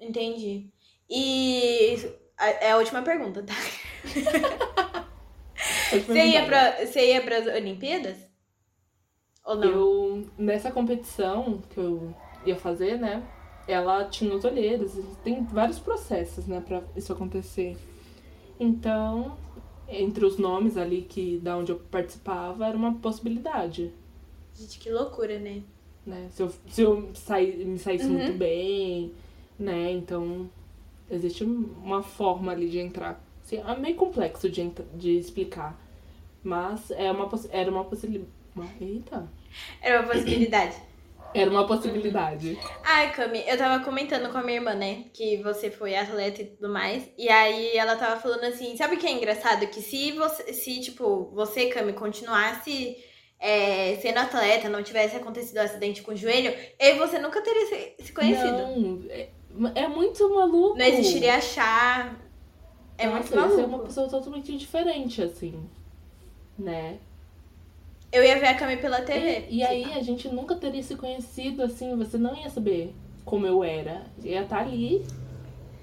Entendi. 0.00 0.70
E 1.08 1.96
é 2.38 2.70
a 2.72 2.76
última 2.78 3.02
pergunta, 3.02 3.42
tá? 3.42 3.54
Você 6.06 6.24
ia, 6.26 6.44
pra, 6.44 6.84
você 6.86 7.12
ia 7.12 7.22
pras 7.22 7.46
Olimpíadas? 7.46 8.18
Ou 9.44 9.56
não? 9.56 9.64
Eu, 9.68 10.30
nessa 10.36 10.70
competição 10.70 11.62
que 11.70 11.78
eu 11.80 12.14
ia 12.44 12.56
fazer, 12.56 12.98
né? 12.98 13.22
Ela 13.68 14.04
tinha 14.06 14.34
os 14.34 14.44
olheiros, 14.44 14.92
tem 15.22 15.44
vários 15.44 15.78
processos, 15.78 16.46
né, 16.46 16.60
pra 16.60 16.82
isso 16.96 17.12
acontecer. 17.12 17.76
Então, 18.60 19.36
entre 19.88 20.24
os 20.24 20.38
nomes 20.38 20.76
ali 20.76 21.02
que 21.02 21.38
da 21.38 21.56
onde 21.56 21.72
eu 21.72 21.78
participava, 21.78 22.66
era 22.66 22.76
uma 22.76 22.94
possibilidade, 22.96 23.92
Gente, 24.54 24.78
que 24.78 24.90
loucura, 24.90 25.38
né? 25.38 25.62
né? 26.06 26.28
Se 26.32 26.42
eu, 26.42 26.52
se 26.68 26.82
eu 26.82 27.10
saí, 27.14 27.64
me 27.64 27.78
saísse 27.78 28.06
Uhum. 28.06 28.12
muito 28.14 28.32
bem, 28.32 29.12
né? 29.58 29.92
Então, 29.92 30.50
existe 31.10 31.44
uma 31.44 32.02
forma 32.02 32.52
ali 32.52 32.68
de 32.68 32.78
entrar. 32.78 33.22
Assim, 33.44 33.58
é 33.58 33.76
meio 33.78 33.96
complexo 33.96 34.50
de, 34.50 34.70
de 34.94 35.18
explicar. 35.18 35.78
Mas 36.42 36.90
é 36.90 37.10
uma, 37.12 37.28
era 37.50 37.70
uma, 37.70 37.82
Uma- 37.82 38.68
Eita. 38.80 39.28
Era 39.80 40.00
uma 40.02 40.12
possibilidade. 40.12 40.76
Era 41.34 41.50
uma 41.50 41.66
possibilidade. 41.66 42.58
Ai, 42.82 43.12
Cami, 43.12 43.44
eu 43.46 43.56
tava 43.58 43.84
comentando 43.84 44.30
com 44.32 44.38
a 44.38 44.42
minha 44.42 44.56
irmã, 44.56 44.74
né? 44.74 45.04
Que 45.12 45.36
você 45.42 45.70
foi 45.70 45.94
atleta 45.94 46.42
e 46.42 46.46
tudo 46.46 46.72
mais. 46.72 47.08
E 47.18 47.28
aí 47.28 47.76
ela 47.76 47.96
tava 47.96 48.20
falando 48.20 48.44
assim, 48.44 48.76
sabe 48.76 48.96
o 48.96 48.98
que 48.98 49.06
é 49.06 49.12
engraçado? 49.12 49.66
Que 49.66 49.82
se 49.82 50.12
você, 50.12 50.52
se, 50.52 50.80
tipo, 50.80 51.30
você, 51.34 51.66
Cami, 51.66 51.92
continuasse 51.92 52.96
é, 53.38 53.96
sendo 53.96 54.18
atleta, 54.18 54.68
não 54.68 54.82
tivesse 54.82 55.16
acontecido 55.16 55.58
o 55.58 55.62
acidente 55.62 56.02
com 56.02 56.12
o 56.12 56.16
joelho, 56.16 56.52
eu 56.78 56.96
e 56.96 56.98
você 56.98 57.18
nunca 57.18 57.40
teria 57.40 57.66
se, 57.66 58.04
se 58.06 58.12
conhecido. 58.12 58.50
Não, 58.50 59.02
é, 59.10 59.28
é 59.74 59.88
muito 59.88 60.28
maluco. 60.34 60.78
Não 60.78 60.84
existiria 60.84 61.36
achar. 61.36 62.18
É 62.96 63.06
Nossa, 63.06 63.18
muito 63.18 63.28
Você 63.28 63.34
é 63.34 63.40
maluco. 63.40 63.68
uma 63.68 63.78
pessoa 63.84 64.08
totalmente 64.08 64.56
diferente, 64.56 65.22
assim. 65.22 65.68
Né? 66.58 66.98
Eu 68.10 68.24
ia 68.24 68.38
ver 68.38 68.46
a 68.46 68.54
Cami 68.54 68.76
pela 68.78 69.02
TV. 69.02 69.46
E, 69.48 69.58
e 69.58 69.62
aí 69.62 69.92
a 69.92 70.02
gente 70.02 70.28
nunca 70.28 70.54
teria 70.54 70.82
se 70.82 70.96
conhecido, 70.96 71.62
assim, 71.62 71.96
você 71.96 72.16
não 72.16 72.34
ia 72.36 72.48
saber 72.48 72.94
como 73.24 73.46
eu 73.46 73.62
era. 73.62 74.06
Ia 74.22 74.42
estar 74.42 74.60
ali. 74.60 75.04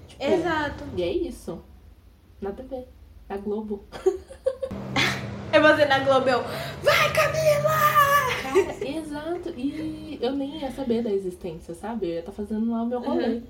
Tipo, 0.08 0.24
Exato. 0.24 0.84
E 0.96 1.02
é 1.02 1.10
isso. 1.10 1.62
Na 2.40 2.50
TV. 2.50 2.84
Na 3.28 3.36
Globo. 3.36 3.84
É 5.52 5.60
você 5.60 5.86
na 5.86 6.00
Globo, 6.00 6.28
eu, 6.28 6.42
vai 6.82 7.12
Camila! 7.14 7.70
Cara, 8.42 8.88
exato. 8.88 9.54
E 9.56 10.18
eu 10.20 10.32
nem 10.32 10.58
ia 10.60 10.70
saber 10.70 11.02
da 11.02 11.10
existência, 11.10 11.72
sabe? 11.74 12.08
Eu 12.08 12.12
ia 12.14 12.18
estar 12.20 12.32
fazendo 12.32 12.70
lá 12.70 12.82
o 12.82 12.86
meu 12.86 13.00
rolê. 13.00 13.26
Uhum. 13.26 13.42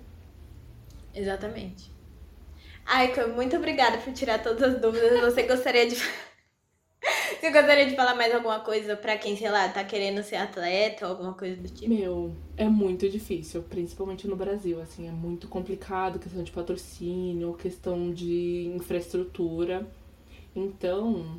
Exatamente. 1.14 1.90
Ai, 2.84 3.08
Cami, 3.08 3.32
muito 3.32 3.56
obrigada 3.56 3.98
por 3.98 4.12
tirar 4.12 4.40
todas 4.40 4.74
as 4.74 4.80
dúvidas. 4.80 5.20
Você 5.20 5.42
gostaria 5.44 5.88
de. 5.88 5.96
Você 7.40 7.50
gostaria 7.50 7.86
de 7.86 7.94
falar 7.94 8.14
mais 8.14 8.34
alguma 8.34 8.60
coisa 8.60 8.96
pra 8.96 9.18
quem, 9.18 9.36
sei 9.36 9.50
lá, 9.50 9.68
tá 9.68 9.84
querendo 9.84 10.22
ser 10.22 10.36
atleta 10.36 11.04
ou 11.06 11.12
alguma 11.12 11.34
coisa 11.34 11.56
do 11.56 11.68
tipo? 11.68 11.92
Meu, 11.92 12.34
é 12.56 12.68
muito 12.68 13.08
difícil, 13.08 13.62
principalmente 13.62 14.26
no 14.26 14.34
Brasil, 14.34 14.80
assim, 14.80 15.06
é 15.06 15.12
muito 15.12 15.46
complicado, 15.46 16.18
questão 16.18 16.42
de 16.42 16.50
patrocínio, 16.50 17.54
questão 17.54 18.10
de 18.12 18.72
infraestrutura. 18.74 19.86
Então, 20.54 21.38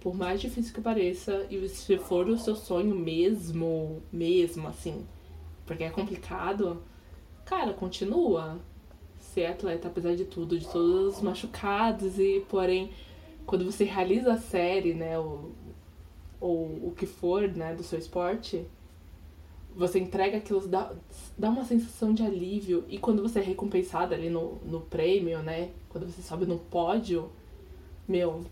por 0.00 0.14
mais 0.14 0.40
difícil 0.40 0.72
que 0.72 0.80
pareça, 0.80 1.46
e 1.50 1.68
se 1.68 1.98
for 1.98 2.28
o 2.28 2.38
seu 2.38 2.54
sonho 2.54 2.94
mesmo, 2.94 4.02
mesmo, 4.12 4.68
assim, 4.68 5.04
porque 5.66 5.84
é 5.84 5.90
complicado, 5.90 6.82
cara, 7.44 7.72
continua. 7.72 8.60
Ser 9.18 9.46
atleta, 9.46 9.88
apesar 9.88 10.14
de 10.14 10.26
tudo, 10.26 10.56
de 10.56 10.68
todos 10.68 11.16
os 11.16 11.22
machucados 11.22 12.18
e, 12.18 12.44
porém, 12.48 12.92
quando 13.46 13.64
você 13.64 13.84
realiza 13.84 14.32
a 14.34 14.38
série, 14.38 14.94
né, 14.94 15.18
ou, 15.18 15.52
ou 16.40 16.88
o 16.88 16.94
que 16.96 17.06
for, 17.06 17.48
né, 17.48 17.74
do 17.74 17.82
seu 17.82 17.98
esporte, 17.98 18.66
você 19.74 19.98
entrega 19.98 20.38
aquilo, 20.38 20.66
dá, 20.68 20.92
dá 21.36 21.50
uma 21.50 21.64
sensação 21.64 22.14
de 22.14 22.22
alívio. 22.22 22.84
E 22.88 22.98
quando 22.98 23.22
você 23.22 23.40
é 23.40 23.42
recompensado 23.42 24.14
ali 24.14 24.30
no, 24.30 24.56
no 24.64 24.80
prêmio, 24.82 25.42
né? 25.42 25.70
Quando 25.88 26.06
você 26.06 26.22
sobe 26.22 26.46
no 26.46 26.58
pódio, 26.58 27.30
meu, 28.08 28.44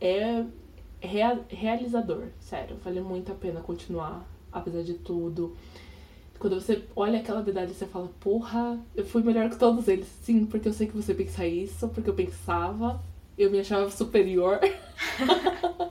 é 0.00 0.44
rea- 1.00 1.40
realizador, 1.48 2.28
sério. 2.40 2.76
Vale 2.84 3.00
muito 3.00 3.32
a 3.32 3.34
pena 3.34 3.60
continuar, 3.60 4.26
apesar 4.52 4.82
de 4.82 4.94
tudo. 4.94 5.56
Quando 6.38 6.60
você 6.60 6.82
olha 6.96 7.20
aquela 7.20 7.42
medalha, 7.42 7.68
você 7.68 7.86
fala, 7.86 8.08
porra, 8.20 8.80
eu 8.96 9.04
fui 9.04 9.22
melhor 9.22 9.50
que 9.50 9.58
todos 9.58 9.88
eles. 9.88 10.08
Sim, 10.22 10.46
porque 10.46 10.68
eu 10.68 10.72
sei 10.72 10.86
que 10.86 10.96
você 10.96 11.14
pensa 11.14 11.46
isso, 11.46 11.88
porque 11.88 12.10
eu 12.10 12.14
pensava, 12.14 13.02
eu 13.42 13.50
me 13.50 13.60
achava 13.60 13.90
superior. 13.90 14.60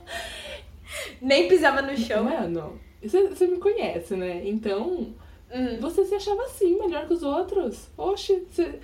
Nem 1.20 1.48
pisava 1.48 1.82
no 1.82 1.96
chão. 1.96 2.24
Mano, 2.24 2.78
você, 3.02 3.28
você 3.28 3.46
me 3.46 3.58
conhece, 3.58 4.14
né? 4.16 4.42
Então, 4.46 5.14
Uhum. 5.52 5.80
Você 5.80 6.04
se 6.04 6.14
achava 6.14 6.44
assim, 6.44 6.78
melhor 6.78 7.08
que 7.08 7.14
os 7.14 7.24
outros. 7.24 7.88
Oxe, 7.98 8.44
você- 8.48 8.78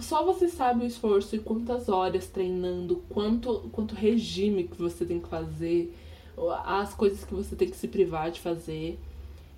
só 0.00 0.24
você 0.24 0.48
sabe 0.48 0.84
o 0.84 0.86
esforço 0.86 1.36
e 1.36 1.38
quantas 1.38 1.86
horas 1.88 2.26
treinando, 2.28 3.04
quanto, 3.10 3.68
quanto 3.72 3.94
regime 3.94 4.64
que 4.64 4.80
você 4.80 5.04
tem 5.04 5.20
que 5.20 5.28
fazer, 5.28 5.94
as 6.64 6.94
coisas 6.94 7.24
que 7.24 7.34
você 7.34 7.54
tem 7.54 7.68
que 7.68 7.76
se 7.76 7.88
privar 7.88 8.30
de 8.30 8.40
fazer. 8.40 8.98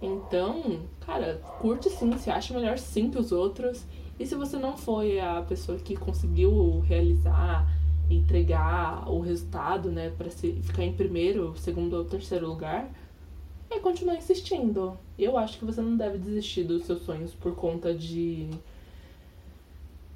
Então, 0.03 0.81
cara, 1.07 1.41
curte 1.61 1.89
sim, 1.89 2.17
se 2.19 2.31
acha 2.31 2.53
melhor 2.53 2.79
sim 2.79 3.11
que 3.11 3.19
os 3.19 3.31
outros. 3.31 3.85
E 4.19 4.27
se 4.27 4.35
você 4.35 4.57
não 4.57 4.77
foi 4.77 5.21
a 5.21 5.43
pessoa 5.49 5.79
que 5.79 5.95
conseguiu 5.95 6.81
realizar, 6.81 7.65
entregar 8.11 9.09
o 9.09 9.21
resultado, 9.21 9.91
né, 9.91 10.11
para 10.11 10.31
ficar 10.31 10.85
em 10.85 10.93
primeiro, 10.93 11.55
segundo 11.57 11.95
ou 11.95 12.05
terceiro 12.05 12.49
lugar, 12.49 12.91
é 13.71 13.79
continuar 13.79 14.17
insistindo. 14.17 14.99
Eu 15.19 15.39
acho 15.39 15.59
que 15.59 15.65
você 15.65 15.81
não 15.81 15.97
deve 15.97 16.19
desistir 16.19 16.65
dos 16.65 16.85
seus 16.85 17.03
sonhos 17.03 17.33
por 17.35 17.55
conta 17.55 17.95
de 17.95 18.51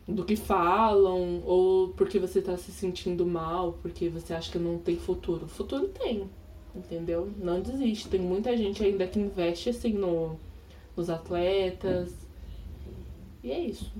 do 0.07 0.23
que 0.23 0.37
falam 0.37 1.43
ou 1.47 1.89
porque 1.91 2.19
você 2.19 2.43
tá 2.43 2.57
se 2.57 2.71
sentindo 2.73 3.25
mal, 3.25 3.79
porque 3.81 4.09
você 4.09 4.35
acha 4.35 4.51
que 4.53 4.59
não 4.59 4.79
tem 4.79 4.97
futuro. 4.97 5.47
Futuro 5.47 5.89
tem, 5.89 6.29
entendeu? 6.75 7.31
Não 7.39 7.61
desiste. 7.61 8.09
Tem 8.09 8.21
muita 8.21 8.57
gente 8.57 8.85
ainda 8.85 9.07
que 9.07 9.19
investe 9.19 9.71
assim 9.71 9.93
no 9.93 10.39
nos 10.97 11.11
atletas. 11.11 12.15
E 13.43 13.51
é 13.51 13.59
isso. 13.59 13.93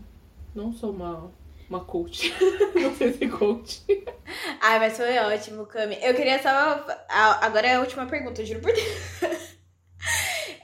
Não 0.55 0.73
sou 0.73 0.91
uma 0.91 1.31
uma 1.68 1.85
coach. 1.85 2.35
não 2.74 2.94
sei 2.94 3.12
se 3.12 3.29
coach. 3.29 3.83
Ai, 4.61 4.79
mas 4.79 4.96
foi 4.96 5.18
ótimo, 5.18 5.66
Cami. 5.66 5.98
Eu 6.03 6.14
queria 6.14 6.42
só. 6.42 6.87
Agora 7.09 7.66
é 7.66 7.74
a 7.74 7.81
última 7.81 8.07
pergunta, 8.07 8.44
juro 8.44 8.61
por 8.61 8.72
Deus. 8.72 9.55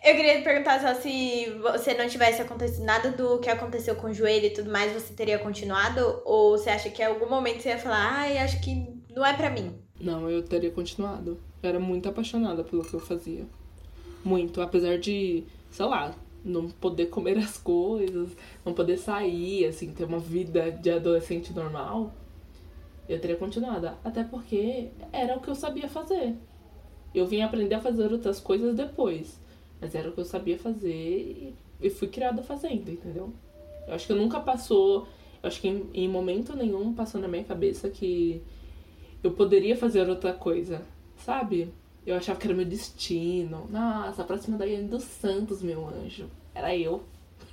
Eu 0.02 0.16
queria 0.16 0.42
perguntar 0.42 0.80
só 0.80 0.98
se 0.98 1.50
você 1.60 1.92
não 1.92 2.08
tivesse 2.08 2.40
acontecido 2.40 2.84
nada 2.84 3.10
do 3.10 3.38
que 3.38 3.50
aconteceu 3.50 3.94
com 3.94 4.06
o 4.06 4.14
joelho 4.14 4.46
e 4.46 4.50
tudo 4.50 4.70
mais, 4.70 4.92
você 4.92 5.12
teria 5.12 5.38
continuado? 5.38 6.22
Ou 6.24 6.56
você 6.56 6.70
acha 6.70 6.88
que 6.88 7.02
em 7.02 7.04
algum 7.04 7.28
momento 7.28 7.60
você 7.60 7.68
ia 7.68 7.78
falar, 7.78 8.20
ai, 8.20 8.38
acho 8.38 8.60
que 8.62 8.88
não 9.14 9.24
é 9.24 9.34
pra 9.34 9.50
mim? 9.50 9.78
Não, 10.00 10.30
eu 10.30 10.42
teria 10.42 10.70
continuado. 10.70 11.38
Eu 11.62 11.68
era 11.68 11.78
muito 11.78 12.08
apaixonada 12.08 12.64
pelo 12.64 12.82
que 12.82 12.94
eu 12.94 13.00
fazia. 13.00 13.46
Muito. 14.24 14.62
Apesar 14.62 14.98
de, 14.98 15.44
sei 15.70 15.84
lá, 15.84 16.14
não 16.44 16.68
poder 16.68 17.07
comer 17.07 17.38
as 17.38 17.59
coisas, 17.59 18.31
não 18.64 18.72
poder 18.74 18.96
sair, 18.98 19.66
assim, 19.66 19.92
ter 19.92 20.05
uma 20.05 20.18
vida 20.18 20.70
de 20.70 20.90
adolescente 20.90 21.53
normal, 21.53 22.12
eu 23.09 23.20
teria 23.20 23.37
continuado. 23.37 23.90
Até 24.05 24.22
porque 24.24 24.88
era 25.12 25.37
o 25.37 25.40
que 25.40 25.48
eu 25.48 25.55
sabia 25.55 25.88
fazer. 25.88 26.35
Eu 27.14 27.26
vim 27.26 27.42
aprender 27.42 27.74
a 27.74 27.81
fazer 27.81 28.12
outras 28.12 28.40
coisas 28.40 28.74
depois. 28.76 29.40
Mas 29.81 29.94
era 29.94 30.09
o 30.09 30.12
que 30.12 30.20
eu 30.20 30.24
sabia 30.24 30.59
fazer 30.59 31.55
e- 31.83 31.90
fui 31.90 32.09
criada 32.09 32.42
fazendo, 32.42 32.90
entendeu? 32.90 33.33
Eu 33.88 33.94
acho 33.94 34.07
que 34.07 34.12
nunca 34.14 34.40
passou. 34.40 35.07
Eu 35.42 35.48
acho 35.48 35.61
que 35.61 35.68
em, 35.68 35.88
em 35.94 36.09
momento 36.09 36.55
nenhum 36.57 36.92
passou 36.94 37.20
na 37.20 37.29
minha 37.29 37.44
cabeça 37.44 37.88
que 37.90 38.42
eu 39.22 39.33
poderia 39.33 39.76
fazer 39.76 40.09
outra 40.09 40.33
coisa, 40.33 40.83
sabe? 41.18 41.72
Eu 42.11 42.16
achava 42.16 42.40
que 42.40 42.46
era 42.49 42.57
meu 42.57 42.66
destino. 42.66 43.68
Nossa, 43.70 44.23
a 44.23 44.25
próxima 44.25 44.59
Daiane 44.59 44.88
dos 44.88 45.05
Santos, 45.05 45.62
meu 45.62 45.87
anjo. 45.87 46.29
Era 46.53 46.77
eu. 46.77 47.05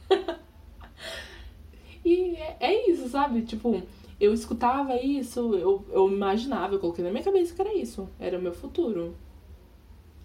e 2.04 2.36
é, 2.36 2.58
é 2.60 2.90
isso, 2.90 3.08
sabe? 3.08 3.44
Tipo, 3.44 3.84
eu 4.20 4.34
escutava 4.34 5.00
isso, 5.00 5.54
eu, 5.54 5.86
eu 5.92 6.12
imaginava, 6.12 6.74
eu 6.74 6.80
coloquei 6.80 7.04
na 7.04 7.12
minha 7.12 7.24
cabeça 7.24 7.54
que 7.54 7.62
era 7.62 7.72
isso. 7.76 8.10
Era 8.20 8.40
o 8.40 8.42
meu 8.42 8.52
futuro. 8.52 9.16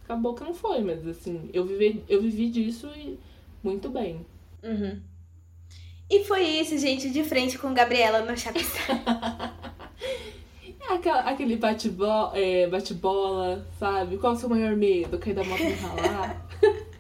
Acabou 0.03 0.33
que 0.33 0.45
não 0.45 0.55
foi, 0.55 0.81
mas 0.81 1.07
assim, 1.07 1.51
eu 1.53 1.67
vivi, 1.67 2.03
eu 2.09 2.23
vivi 2.23 2.49
disso 2.49 2.89
e 2.97 3.19
muito 3.63 3.91
bem. 3.91 4.25
Uhum. 4.63 4.99
E 6.09 6.25
foi 6.25 6.43
isso, 6.43 6.79
gente, 6.79 7.11
de 7.11 7.23
frente 7.23 7.59
com 7.59 7.75
Gabriela 7.75 8.23
no 8.23 8.35
Chapisão. 8.35 8.73
É 10.93 10.97
aquela- 10.97 11.21
aquele 11.31 11.57
bate-bola, 11.57 12.33
é, 12.39 12.67
bate-bola, 12.67 13.67
sabe? 13.79 14.19
Qual 14.19 14.33
é 14.33 14.37
o 14.37 14.39
seu 14.39 14.49
maior 14.49 14.77
medo? 14.77 15.19
Cair 15.19 15.35
da 15.35 15.45
moto 15.45 15.63
e 15.63 15.73
ralar? 15.73 16.47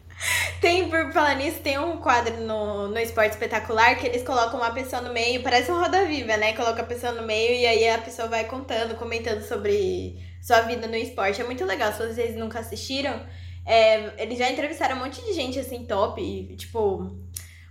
Tem, 0.61 0.88
por 0.88 1.12
falar 1.12 1.35
nisso, 1.35 1.59
tem 1.59 1.76
um 1.81 1.96
quadro 1.96 2.37
no, 2.42 2.87
no 2.87 2.98
Esporte 2.98 3.33
Espetacular 3.33 3.96
que 3.98 4.06
eles 4.06 4.23
colocam 4.23 4.60
uma 4.60 4.71
pessoa 4.71 5.02
no 5.02 5.12
meio, 5.12 5.42
parece 5.42 5.73
um 5.73 5.81
Roda 5.81 6.04
Viva, 6.04 6.37
né? 6.37 6.52
Coloca 6.52 6.81
a 6.83 6.85
pessoa 6.87 7.10
no 7.12 7.27
meio 7.27 7.52
e 7.54 7.67
aí 7.67 7.88
a 7.88 7.98
pessoa 7.98 8.29
vai 8.29 8.44
contando, 8.44 8.94
comentando 8.94 9.42
sobre 9.42 10.17
sua 10.40 10.60
vida 10.60 10.87
no 10.87 10.94
esporte. 10.94 11.40
É 11.40 11.44
muito 11.44 11.64
legal, 11.64 11.92
se 11.92 12.06
vocês 12.06 12.37
nunca 12.37 12.60
assistiram. 12.60 13.21
é, 13.67 14.23
eles 14.23 14.38
já 14.38 14.48
entrevistaram 14.50 14.94
um 14.96 15.00
monte 15.00 15.21
de 15.25 15.33
gente 15.33 15.58
assim, 15.58 15.85
top, 15.85 16.21
e, 16.23 16.54
tipo. 16.56 17.10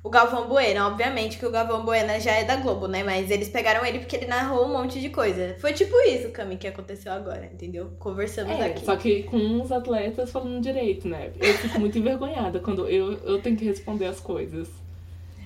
O 0.03 0.09
Galvão 0.09 0.47
Bueno, 0.47 0.85
obviamente 0.87 1.37
que 1.37 1.45
o 1.45 1.51
Galvão 1.51 1.85
Bueno 1.85 2.19
já 2.19 2.31
é 2.31 2.43
da 2.43 2.55
Globo, 2.55 2.87
né? 2.87 3.03
Mas 3.03 3.29
eles 3.29 3.49
pegaram 3.49 3.85
ele 3.85 3.99
porque 3.99 4.15
ele 4.15 4.25
narrou 4.25 4.65
um 4.65 4.73
monte 4.73 4.99
de 4.99 5.09
coisa. 5.09 5.55
Foi 5.59 5.73
tipo 5.73 5.95
isso, 6.07 6.31
Cami, 6.31 6.57
que 6.57 6.67
aconteceu 6.67 7.11
agora, 7.11 7.45
entendeu? 7.45 7.91
Conversamos 7.99 8.59
É, 8.59 8.65
aqui. 8.65 8.83
só 8.83 8.95
que 8.95 9.23
com 9.23 9.61
os 9.61 9.71
atletas 9.71 10.31
falando 10.31 10.61
direito, 10.61 11.07
né? 11.07 11.31
Eu 11.39 11.53
fico 11.53 11.79
muito 11.79 11.97
envergonhada 11.99 12.59
quando 12.59 12.87
eu, 12.87 13.13
eu 13.23 13.41
tenho 13.41 13.55
que 13.55 13.65
responder 13.65 14.05
as 14.07 14.19
coisas. 14.19 14.67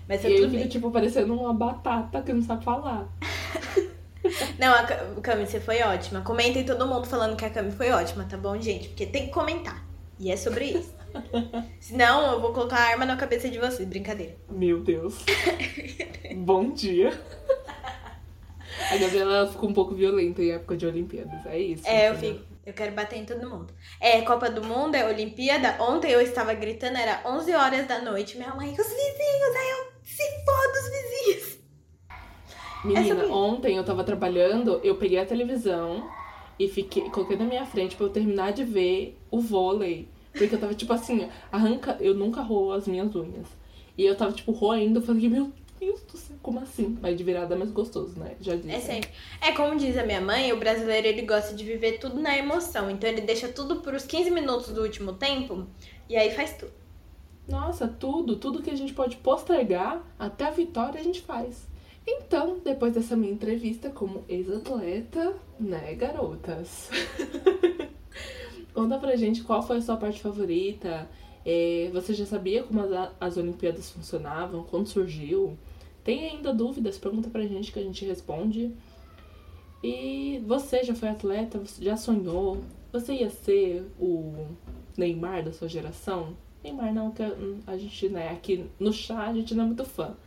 Mas 0.08 0.24
E 0.24 0.28
aí 0.28 0.38
eu 0.38 0.48
tudo 0.48 0.52
fico, 0.52 0.70
tipo, 0.70 0.92
parecendo 0.92 1.34
uma 1.34 1.54
batata 1.54 2.22
que 2.22 2.32
não 2.34 2.42
sabe 2.42 2.64
falar. 2.64 3.08
Não, 4.60 4.74
a 4.74 4.84
Ca- 4.84 5.06
Cami, 5.22 5.46
você 5.46 5.60
foi 5.60 5.82
ótima. 5.84 6.22
Comentem 6.22 6.66
todo 6.66 6.88
mundo 6.88 7.06
falando 7.08 7.36
que 7.38 7.46
a 7.46 7.50
Cami 7.50 7.72
foi 7.72 7.92
ótima, 7.92 8.26
tá 8.26 8.38
bom, 8.38 8.60
gente? 8.60 8.90
Porque 8.90 9.06
tem 9.06 9.26
que 9.28 9.32
comentar. 9.32 9.84
E 10.20 10.32
é 10.32 10.38
sobre 10.38 10.66
isso. 10.66 10.94
Senão, 11.80 12.34
eu 12.34 12.42
vou 12.42 12.54
colocar 12.54 12.78
a 12.78 12.90
arma 12.92 13.06
na 13.06 13.16
cabeça 13.16 13.50
de 13.50 13.60
vocês. 13.60 13.88
Brincadeira. 13.88 14.36
Meu 14.50 14.82
Deus. 14.82 15.24
Bom 16.36 16.72
dia. 16.72 17.20
A 18.92 18.98
Gabriela 18.98 19.48
ficou 19.48 19.70
um 19.70 19.74
pouco 19.74 19.96
violenta 19.96 20.42
em 20.42 20.52
época 20.52 20.76
de 20.76 20.86
Olimpíadas. 20.86 21.46
É 21.46 21.58
isso. 21.58 21.88
É, 21.88 22.10
eu 22.10 22.16
fico. 22.16 22.56
Eu 22.66 22.74
quero 22.74 22.94
bater 22.94 23.18
em 23.18 23.26
todo 23.26 23.48
mundo. 23.48 23.72
É, 24.02 24.22
Copa 24.22 24.50
do 24.50 24.64
Mundo, 24.64 24.96
é 24.96 25.06
Olimpíada. 25.06 25.78
Ontem 25.80 26.12
eu 26.12 26.20
estava 26.20 26.54
gritando, 26.56 26.98
era 26.98 27.22
11 27.24 27.54
horas 27.54 27.88
da 27.88 28.02
noite. 28.02 28.38
Minha 28.38 28.56
mãe, 28.56 28.72
os 28.72 28.78
vizinhos, 28.78 29.56
aí 29.56 29.70
eu, 29.70 29.86
se 30.04 30.24
foda 30.44 30.80
os 30.80 30.90
vizinhos. 30.90 31.60
Menina, 32.84 33.24
isso. 33.24 33.34
ontem 33.34 33.78
eu 33.78 33.84
tava 33.84 34.04
trabalhando, 34.04 34.80
eu 34.84 34.96
peguei 34.96 35.20
a 35.20 35.26
televisão 35.26 36.10
e 36.60 36.68
fiquei, 36.68 37.10
coloquei 37.10 37.38
na 37.38 37.46
minha 37.46 37.66
frente 37.66 37.96
pra 37.96 38.06
eu 38.06 38.12
terminar 38.12 38.52
de 38.52 38.64
ver 38.64 39.20
o 39.30 39.40
vôlei. 39.40 40.10
Porque 40.38 40.56
eu 40.56 40.60
tava, 40.60 40.74
tipo 40.74 40.92
assim, 40.94 41.30
arranca. 41.52 41.98
Eu 42.00 42.14
nunca 42.14 42.42
roo 42.42 42.72
as 42.72 42.88
minhas 42.88 43.16
unhas. 43.16 43.48
E 43.98 44.04
eu 44.06 44.16
tava, 44.16 44.32
tipo, 44.34 44.52
roendo. 44.52 45.00
Eu 45.00 45.04
falei, 45.04 45.30
meu 45.30 45.52
Deus 45.80 46.02
do 46.04 46.18
céu, 46.18 46.38
como 46.42 46.60
assim? 46.60 46.98
Mas 47.02 47.18
de 47.18 47.24
virada 47.24 47.54
é 47.54 47.58
mais 47.58 47.72
gostoso, 47.72 48.18
né? 48.20 48.36
Já 48.40 48.56
disse. 48.56 48.72
É 48.72 48.80
sempre. 48.80 49.10
É 49.42 49.52
como 49.52 49.78
diz 49.78 49.98
a 49.98 50.06
minha 50.06 50.22
mãe, 50.22 50.52
o 50.54 50.58
brasileiro 50.58 51.08
ele 51.08 51.22
gosta 51.24 51.54
de 51.54 51.64
viver 51.64 52.00
tudo 52.00 52.20
na 52.20 52.38
emoção. 52.38 52.90
Então 52.90 53.10
ele 53.10 53.22
deixa 53.22 53.48
tudo 53.48 53.78
pros 53.78 54.06
15 54.06 54.32
minutos 54.32 54.70
do 54.70 54.82
último 54.82 55.14
tempo 55.14 55.68
e 56.10 56.16
aí 56.16 56.32
faz 56.32 56.54
tudo. 56.58 56.72
Nossa, 57.48 57.88
tudo, 57.88 58.38
tudo 58.38 58.64
que 58.64 58.72
a 58.72 58.76
gente 58.76 58.94
pode 58.94 59.18
postergar 59.18 60.02
até 60.18 60.46
a 60.46 60.52
vitória 60.52 61.00
a 61.00 61.04
gente 61.04 61.22
faz. 61.22 61.68
Então, 62.08 62.60
depois 62.64 62.94
dessa 62.94 63.16
minha 63.16 63.34
entrevista 63.34 63.90
como 63.90 64.24
ex-atleta, 64.30 65.36
né, 65.60 65.94
garotas? 65.96 66.90
Conta 68.76 68.98
pra 68.98 69.16
gente 69.16 69.42
qual 69.42 69.64
foi 69.64 69.78
a 69.78 69.82
sua 69.82 69.96
parte 69.96 70.20
favorita. 70.20 71.10
É, 71.46 71.90
você 71.94 72.14
já 72.14 72.26
sabia 72.26 72.62
como 72.62 72.82
as, 72.82 73.12
as 73.22 73.38
Olimpíadas 73.38 73.90
funcionavam? 73.90 74.64
Quando 74.64 74.88
surgiu? 74.88 75.58
Tem 76.04 76.30
ainda 76.30 76.54
dúvidas? 76.54 76.98
Pergunta 76.98 77.30
pra 77.30 77.48
gente 77.48 77.72
que 77.72 77.80
a 77.80 77.82
gente 77.82 78.04
responde. 78.04 78.74
E 79.82 80.44
você 80.46 80.84
já 80.84 80.94
foi 80.94 81.08
atleta? 81.08 81.62
Já 81.80 81.96
sonhou? 81.96 82.58
Você 82.92 83.14
ia 83.14 83.30
ser 83.30 83.90
o 83.98 84.46
Neymar 84.98 85.46
da 85.46 85.54
sua 85.54 85.70
geração? 85.70 86.36
Neymar 86.62 86.94
não, 86.94 87.12
que 87.12 87.24
a 87.66 87.78
gente, 87.78 88.10
né, 88.10 88.30
aqui 88.32 88.66
no 88.78 88.92
chá 88.92 89.28
a 89.28 89.34
gente 89.34 89.56
não 89.56 89.64
é 89.64 89.68
muito 89.68 89.86
fã. 89.86 90.18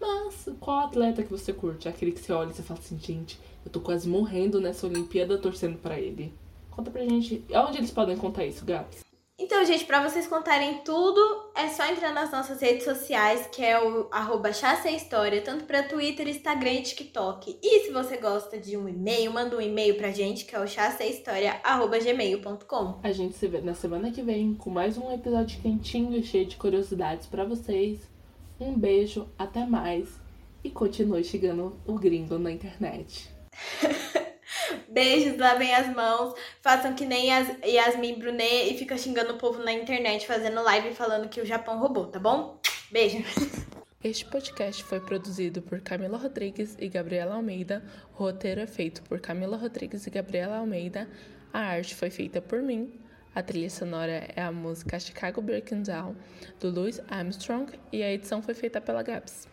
Mas 0.00 0.48
qual 0.60 0.86
atleta 0.86 1.24
que 1.24 1.30
você 1.32 1.52
curte? 1.52 1.88
Aquele 1.88 2.12
que 2.12 2.20
você 2.20 2.32
olha 2.32 2.50
e 2.50 2.54
você 2.54 2.62
fala 2.62 2.78
assim, 2.78 2.96
gente, 2.96 3.40
eu 3.66 3.72
tô 3.72 3.80
quase 3.80 4.08
morrendo 4.08 4.60
nessa 4.60 4.86
Olimpíada 4.86 5.36
torcendo 5.36 5.78
pra 5.78 5.98
ele. 5.98 6.32
Conta 6.78 6.90
pra 6.92 7.02
gente. 7.02 7.44
Onde 7.52 7.78
eles 7.78 7.90
podem 7.90 8.16
contar 8.16 8.44
isso, 8.44 8.64
Gabs? 8.64 9.00
Então, 9.36 9.64
gente, 9.64 9.84
pra 9.84 10.08
vocês 10.08 10.28
contarem 10.28 10.78
tudo, 10.84 11.50
é 11.56 11.66
só 11.68 11.84
entrar 11.90 12.14
nas 12.14 12.30
nossas 12.30 12.60
redes 12.60 12.84
sociais, 12.84 13.48
que 13.50 13.64
é 13.64 13.82
o 13.82 14.06
arroba 14.12 14.50
História, 14.50 15.42
tanto 15.42 15.64
pra 15.64 15.82
Twitter, 15.82 16.28
Instagram 16.28 16.74
e 16.74 16.82
TikTok. 16.82 17.58
E 17.60 17.80
se 17.80 17.90
você 17.90 18.18
gosta 18.18 18.56
de 18.58 18.76
um 18.76 18.88
e-mail, 18.88 19.32
manda 19.32 19.56
um 19.56 19.60
e-mail 19.60 19.96
pra 19.96 20.12
gente, 20.12 20.44
que 20.44 20.54
é 20.54 20.60
o 20.60 20.68
chassehistoria.gmail.com. 20.68 23.00
A 23.02 23.10
gente 23.10 23.34
se 23.34 23.48
vê 23.48 23.60
na 23.60 23.74
semana 23.74 24.12
que 24.12 24.22
vem 24.22 24.54
com 24.54 24.70
mais 24.70 24.96
um 24.96 25.12
episódio 25.12 25.60
quentinho 25.60 26.16
e 26.16 26.22
cheio 26.22 26.46
de 26.46 26.56
curiosidades 26.56 27.26
pra 27.26 27.44
vocês. 27.44 27.98
Um 28.60 28.78
beijo, 28.78 29.28
até 29.36 29.66
mais 29.66 30.08
e 30.62 30.70
continue 30.70 31.24
chegando 31.24 31.76
o 31.84 31.94
gringo 31.94 32.38
na 32.38 32.52
internet. 32.52 33.28
Beijos, 34.88 35.36
lavem 35.38 35.74
as 35.74 35.94
mãos, 35.94 36.34
façam 36.62 36.94
que 36.94 37.04
nem 37.04 37.28
Yas- 37.28 37.56
Yasmin 37.64 38.18
Brunet 38.18 38.72
e 38.72 38.78
fica 38.78 38.96
xingando 38.96 39.32
o 39.34 39.38
povo 39.38 39.62
na 39.62 39.72
internet, 39.72 40.26
fazendo 40.26 40.62
live 40.62 40.94
falando 40.94 41.28
que 41.28 41.40
o 41.40 41.46
Japão 41.46 41.78
roubou, 41.78 42.06
tá 42.06 42.18
bom? 42.18 42.58
Beijo. 42.90 43.18
Este 44.02 44.24
podcast 44.26 44.84
foi 44.84 45.00
produzido 45.00 45.60
por 45.60 45.80
Camila 45.80 46.16
Rodrigues 46.16 46.76
e 46.78 46.88
Gabriela 46.88 47.34
Almeida. 47.34 47.82
O 48.14 48.22
roteiro 48.22 48.60
é 48.60 48.66
feito 48.66 49.02
por 49.02 49.20
Camila 49.20 49.56
Rodrigues 49.56 50.06
e 50.06 50.10
Gabriela 50.10 50.58
Almeida. 50.58 51.08
A 51.52 51.58
arte 51.60 51.94
foi 51.96 52.08
feita 52.08 52.40
por 52.40 52.62
mim. 52.62 52.92
A 53.34 53.42
trilha 53.42 53.68
sonora 53.68 54.28
é 54.34 54.40
a 54.40 54.52
música 54.52 54.98
Chicago 55.00 55.40
Breaking 55.42 55.82
Down, 55.82 56.14
do 56.60 56.70
Louis 56.70 57.00
Armstrong. 57.08 57.72
E 57.92 58.02
a 58.02 58.12
edição 58.12 58.40
foi 58.40 58.54
feita 58.54 58.80
pela 58.80 59.02
Gabs. 59.02 59.48